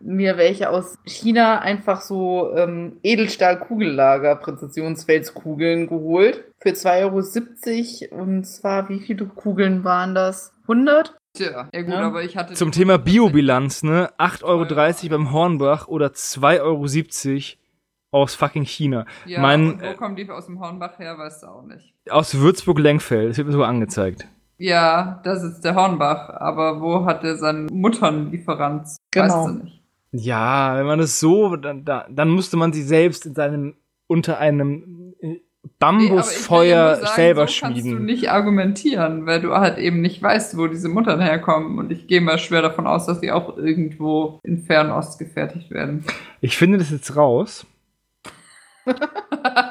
[0.01, 6.43] mir welche aus China einfach so ähm, Edelstahl-Kugellager, Präzisionsfelskugeln geholt.
[6.61, 8.23] Für 2,70 Euro.
[8.23, 10.55] Und zwar, wie viele Kugeln waren das?
[10.63, 11.15] 100?
[11.35, 12.01] Tja, ja gut, Ja.
[12.01, 12.55] aber ich hatte.
[12.55, 14.09] Zum Thema Biobilanz, ne?
[14.19, 14.65] 8,30 Euro
[15.19, 16.87] beim Hornbach oder 2,70 Euro
[18.11, 19.05] aus fucking China.
[19.27, 21.93] Ja, mein, und wo äh, kommen die aus dem Hornbach her, weißt du auch nicht.
[22.11, 23.31] Aus Würzburg-Lenkfeld.
[23.31, 24.27] Das wird mir sogar angezeigt.
[24.59, 28.89] Ja, da sitzt der Hornbach, aber wo hat er seinen Mutternlieferant?
[29.11, 29.25] Genau.
[29.27, 29.83] Weißt du nicht.
[30.11, 33.75] Ja, wenn man es so, dann, da- dann musste man sie selbst in seinem,
[34.07, 35.43] unter einem äh, Nee,
[35.79, 38.05] Bambusfeuer sagen, selber so kannst du schmieden.
[38.07, 41.79] nicht argumentieren, weil du halt eben nicht weißt, wo diese Muttern herkommen.
[41.79, 46.05] Und ich gehe mal schwer davon aus, dass die auch irgendwo in Fernost gefertigt werden.
[46.41, 47.67] Ich finde das jetzt raus.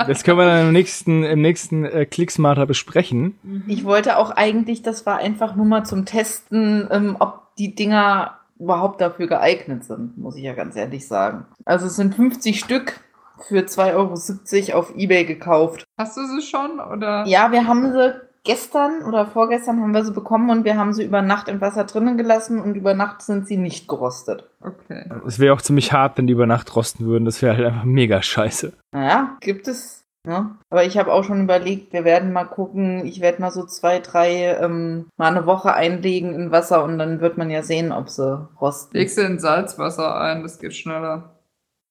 [0.08, 3.38] Das können wir dann im nächsten, im nächsten äh, Clicksmarter besprechen.
[3.68, 8.38] Ich wollte auch eigentlich, das war einfach nur mal zum Testen, ähm, ob die Dinger
[8.60, 11.46] überhaupt dafür geeignet sind, muss ich ja ganz ehrlich sagen.
[11.66, 13.02] Also es sind 50 Stück
[13.48, 15.86] für 2,70 Euro auf Ebay gekauft.
[15.98, 16.80] Hast du sie schon?
[16.80, 17.26] Oder?
[17.28, 21.04] Ja, wir haben sie gestern oder vorgestern haben wir sie bekommen und wir haben sie
[21.04, 24.50] über Nacht im Wasser drinnen gelassen und über Nacht sind sie nicht gerostet.
[24.62, 25.06] Okay.
[25.28, 27.26] Es wäre auch ziemlich hart, wenn die über Nacht rosten würden.
[27.26, 28.74] Das wäre halt einfach mega scheiße.
[28.94, 30.06] Naja, gibt es.
[30.26, 30.56] Ne?
[30.70, 34.00] Aber ich habe auch schon überlegt, wir werden mal gucken, ich werde mal so zwei,
[34.00, 38.10] drei, ähm, mal eine Woche einlegen in Wasser und dann wird man ja sehen, ob
[38.10, 38.98] sie rosten.
[38.98, 41.36] Legst du in Salzwasser ein, das geht schneller.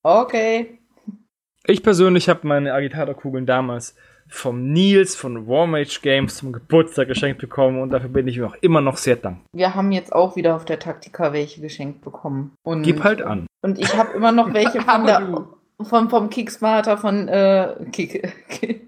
[0.02, 0.78] Okay.
[1.66, 3.94] Ich persönlich habe meine Agitatorkugeln damals
[4.28, 8.56] vom Nils von Warmage Games zum Geburtstag geschenkt bekommen und dafür bin ich ihm auch
[8.60, 9.44] immer noch sehr dankbar.
[9.52, 12.52] Wir haben jetzt auch wieder auf der Taktika welche geschenkt bekommen.
[12.62, 13.46] Und, Gib halt an.
[13.62, 15.46] Und ich habe immer noch welche von der,
[15.82, 18.32] vom, vom Kickstarter von, äh, Kick,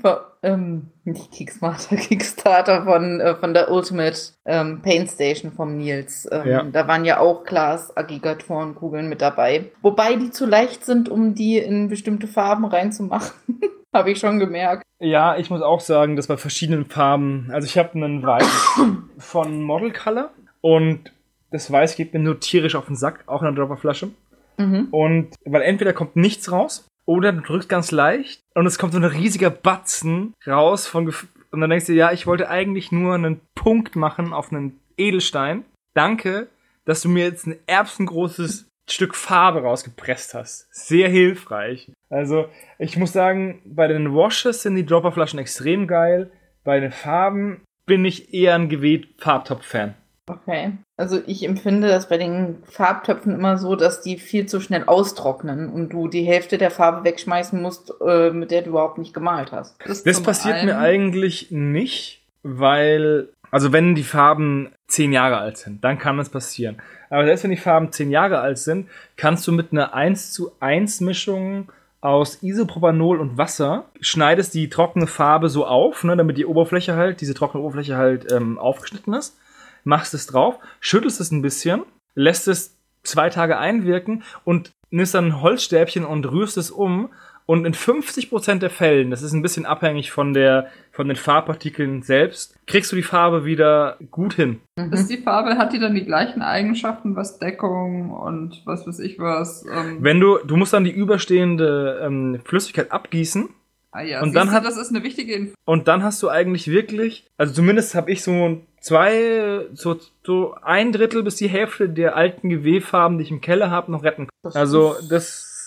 [0.00, 6.28] von, ähm, nicht Kickstarter, Kickstarter von, äh, von der Ultimate ähm, Paint Station vom Nils.
[6.30, 6.62] Ähm, Ja.
[6.64, 9.70] Da waren ja auch Glas-Aggregatorenkugeln mit dabei.
[9.82, 13.32] Wobei die zu leicht sind, um die in bestimmte Farben reinzumachen.
[13.94, 14.82] habe ich schon gemerkt.
[14.98, 18.46] Ja, ich muss auch sagen, dass bei verschiedenen Farben, also ich habe einen Weiß
[19.18, 20.30] von Model Color
[20.60, 21.12] und
[21.50, 24.10] das Weiß geht mir nur tierisch auf den Sack, auch in der Dropperflasche.
[24.56, 24.88] Mhm.
[24.90, 28.98] Und weil entweder kommt nichts raus oder du drückst ganz leicht und es kommt so
[28.98, 33.14] ein riesiger Batzen raus von Gef und dann denkst du, ja, ich wollte eigentlich nur
[33.14, 35.64] einen Punkt machen auf einen Edelstein.
[35.94, 36.48] Danke,
[36.84, 40.66] dass du mir jetzt ein erbsengroßes Stück Farbe rausgepresst hast.
[40.74, 41.90] Sehr hilfreich.
[42.10, 42.46] Also,
[42.78, 46.30] ich muss sagen, bei den Washes sind die Dropperflaschen extrem geil.
[46.64, 49.94] Bei den Farben bin ich eher ein gewählt Farbtopf-Fan.
[50.26, 50.72] Okay.
[50.96, 55.68] Also ich empfinde das bei den Farbtöpfen immer so, dass die viel zu schnell austrocknen
[55.68, 59.52] und du die Hälfte der Farbe wegschmeißen musst, äh, mit der du überhaupt nicht gemalt
[59.52, 59.76] hast.
[59.86, 65.58] Das zum passiert einen- mir eigentlich nicht, weil, also wenn die Farben zehn Jahre alt
[65.58, 66.82] sind, dann kann das passieren.
[67.08, 70.50] Aber selbst wenn die Farben zehn Jahre alt sind, kannst du mit einer 1 zu
[70.58, 71.70] 1 Mischung
[72.00, 77.20] aus Isopropanol und Wasser, schneidest die trockene Farbe so auf, ne, damit die Oberfläche halt,
[77.20, 79.38] diese trockene Oberfläche halt ähm, aufgeschnitten ist,
[79.84, 81.84] machst es drauf, schüttelst es ein bisschen,
[82.16, 87.10] lässt es zwei Tage einwirken und nimmst dann ein Holzstäbchen und rührst es um
[87.46, 92.02] und in 50% der Fällen, das ist ein bisschen abhängig von, der, von den Farbpartikeln
[92.02, 94.60] selbst, kriegst du die Farbe wieder gut hin.
[94.92, 99.18] Ist die Farbe, hat die dann die gleichen Eigenschaften, was Deckung und was weiß ich
[99.18, 99.64] was?
[99.66, 103.48] Ähm, Wenn du, du musst dann die überstehende ähm, Flüssigkeit abgießen
[103.90, 105.54] ah ja, und dann du, hat- das ist eine wichtige Info.
[105.64, 110.92] und dann hast du eigentlich wirklich, also zumindest habe ich so zwei, so, so ein
[110.92, 114.54] Drittel bis die Hälfte der alten GW-Farben, die ich im Keller habe, noch retten Das
[114.56, 115.08] Also ist-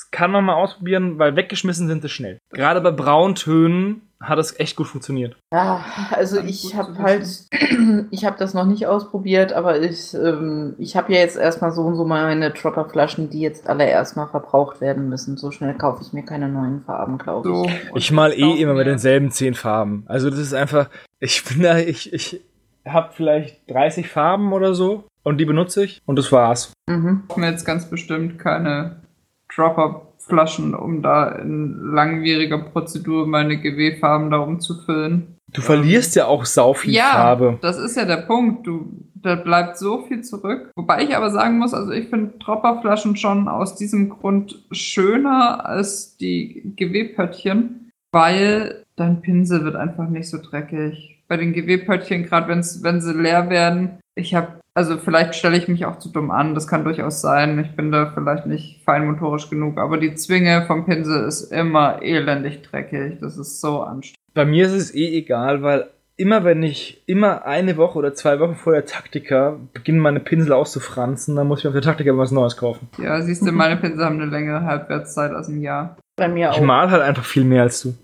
[0.07, 2.37] das kann man mal ausprobieren, weil weggeschmissen sind sie schnell.
[2.51, 5.37] Gerade bei Brauntönen hat es echt gut funktioniert.
[5.53, 7.27] Ja, also ich habe halt,
[8.11, 11.83] ich habe das noch nicht ausprobiert, aber ich, ähm, ich habe ja jetzt erstmal so
[11.83, 15.37] und so meine Tropperflaschen, die jetzt alle erstmal verbraucht werden müssen.
[15.37, 17.55] So schnell kaufe ich mir keine neuen Farben, glaube ich.
[17.55, 20.03] So, Ich mal eh immer mit denselben zehn Farben.
[20.07, 20.89] Also das ist einfach,
[21.19, 22.41] ich bin da, ich, ich,
[22.87, 26.71] habe vielleicht 30 Farben oder so und die benutze ich und das war's.
[26.89, 27.23] Mhm.
[27.29, 29.01] Ich mir jetzt ganz bestimmt keine
[29.57, 35.37] Dropper-Flaschen, um da in langwieriger Prozedur meine GW-Farben da umzufüllen.
[35.51, 37.57] Du verlierst ja auch sau viel ja, Farbe.
[37.61, 38.67] das ist ja der Punkt.
[38.67, 40.71] Du, da bleibt so viel zurück.
[40.75, 46.17] Wobei ich aber sagen muss, also ich finde Dropperflaschen schon aus diesem Grund schöner als
[46.17, 51.23] die GW-Pöttchen, weil dein Pinsel wird einfach nicht so dreckig.
[51.27, 55.87] Bei den GW-Pöttchen, gerade wenn sie leer werden, ich habe, also vielleicht stelle ich mich
[55.87, 57.57] auch zu dumm an, das kann durchaus sein.
[57.57, 62.61] Ich bin da vielleicht nicht feinmotorisch genug, aber die Zwinge vom Pinsel ist immer elendig
[62.61, 63.17] dreckig.
[63.19, 64.17] Das ist so anstrengend.
[64.35, 68.39] Bei mir ist es eh egal, weil immer wenn ich immer eine Woche oder zwei
[68.39, 72.29] Wochen vor der Taktika beginnen meine Pinsel auszufranzen, dann muss ich auf der Taktika was
[72.31, 72.87] Neues kaufen.
[73.01, 75.97] Ja, siehst du, meine Pinsel haben eine längere Halbwertszeit als ein Jahr.
[76.17, 76.61] Bei mir Ich auch.
[76.61, 77.95] mal halt einfach viel mehr als du.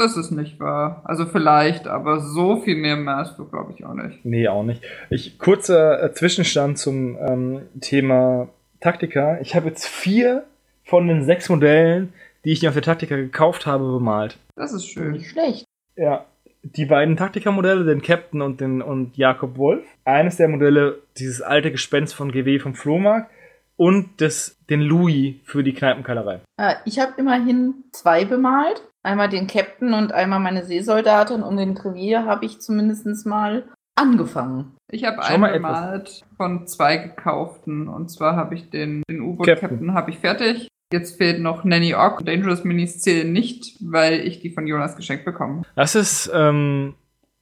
[0.00, 1.02] Das ist nicht wahr.
[1.04, 4.24] Also vielleicht, aber so viel mehr machst du, glaube ich, auch nicht.
[4.24, 4.80] Nee, auch nicht.
[5.10, 8.48] Ich, kurzer äh, Zwischenstand zum ähm, Thema
[8.80, 9.40] Taktika.
[9.40, 10.44] Ich habe jetzt vier
[10.84, 12.12] von den sechs Modellen,
[12.44, 14.38] die ich mir auf der Taktika gekauft habe, bemalt.
[14.54, 15.10] Das ist schön.
[15.12, 15.64] Nicht schlecht.
[15.96, 16.26] Ja,
[16.62, 19.84] die beiden Taktika-Modelle, den Captain und den und Jakob Wolf.
[20.04, 23.32] Eines der Modelle, dieses alte Gespenst von GW vom Flohmarkt
[23.76, 26.40] und das, den Louis für die Kneipenkeilerei.
[26.56, 28.80] Äh, Ich habe immerhin zwei bemalt.
[29.08, 34.76] Einmal den Captain und einmal meine Seesoldatin und den Trevier habe ich zumindest mal angefangen.
[34.92, 37.88] Ich habe Schau einen mal bemalt von zwei gekauften.
[37.88, 39.22] Und zwar habe ich den, den Captain.
[39.22, 40.68] U-Boot-Captain habe ich fertig.
[40.92, 42.22] Jetzt fehlt noch Nanny Ock.
[42.26, 45.62] Dangerous Minis zählen nicht, weil ich die von Jonas geschenkt bekomme.
[45.74, 46.94] Das ist ähm,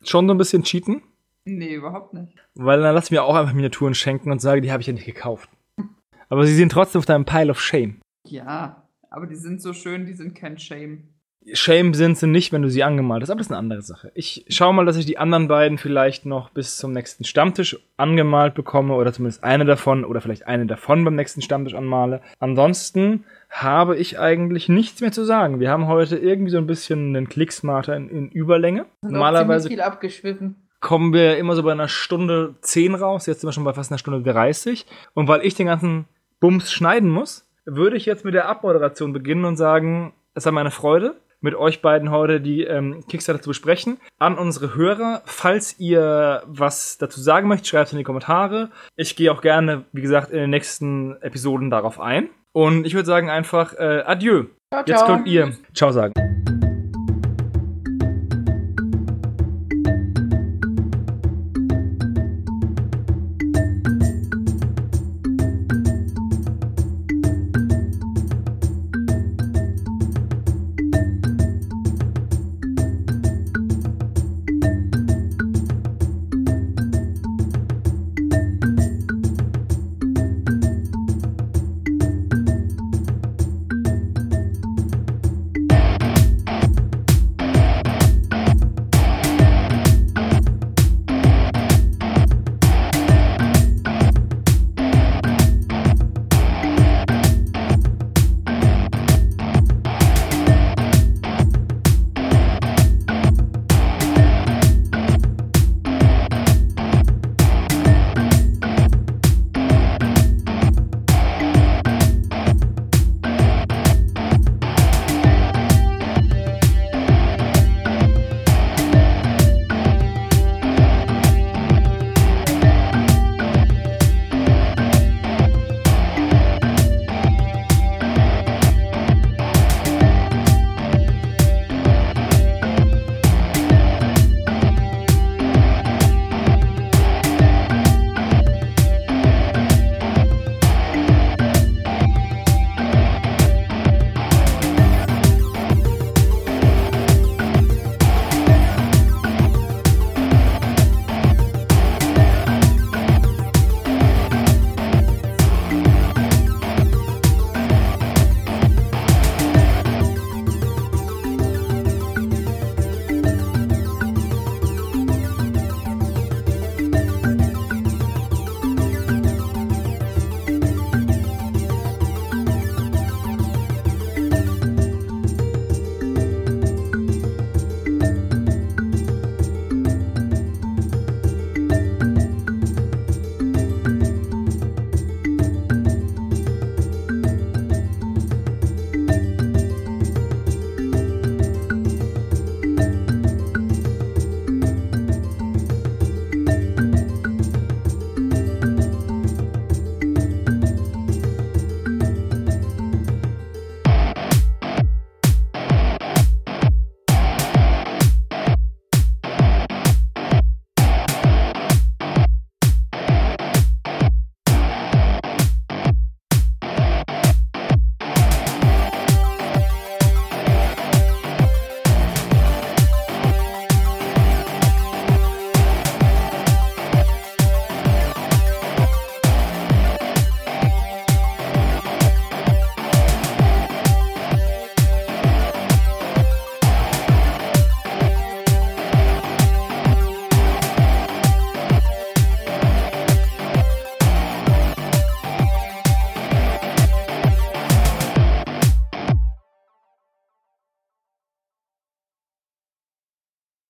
[0.05, 1.03] schon so ein bisschen Cheaten,
[1.47, 2.33] Nee, überhaupt nicht.
[2.55, 4.93] weil dann lass ich mir auch einfach Miniaturen schenken und sage, die habe ich ja
[4.93, 5.51] nicht gekauft.
[6.29, 8.01] Aber sie sind trotzdem auf deinem Pile of Shame.
[8.25, 11.09] Ja, aber die sind so schön, die sind kein Shame.
[11.53, 14.11] Shame sind sie nicht, wenn du sie angemalt hast, aber das ist eine andere Sache.
[14.15, 18.55] Ich schaue mal, dass ich die anderen beiden vielleicht noch bis zum nächsten Stammtisch angemalt
[18.55, 22.21] bekomme oder zumindest eine davon oder vielleicht eine davon beim nächsten Stammtisch anmale.
[22.39, 25.61] Ansonsten habe ich eigentlich nichts mehr zu sagen.
[25.61, 28.87] Wir haben heute irgendwie so ein bisschen einen Klicksmarter in, in Überlänge.
[29.03, 30.57] Normalerweise viel abgeschwiffen.
[30.81, 33.27] kommen wir immer so bei einer Stunde 10 raus.
[33.27, 34.85] Jetzt sind wir schon bei fast einer Stunde 30.
[35.15, 36.07] Und weil ich den ganzen
[36.41, 40.71] Bums schneiden muss, würde ich jetzt mit der Abmoderation beginnen und sagen, es war meine
[40.71, 43.99] Freude, mit euch beiden heute die ähm, Kickstarter zu besprechen.
[44.19, 48.71] An unsere Hörer, falls ihr was dazu sagen möchtet, schreibt es in die Kommentare.
[48.97, 52.29] Ich gehe auch gerne, wie gesagt, in den nächsten Episoden darauf ein.
[52.53, 54.45] Und ich würde sagen einfach äh, Adieu.
[54.73, 55.07] Ciao, Jetzt ciao.
[55.07, 56.13] könnt ihr Ciao sagen.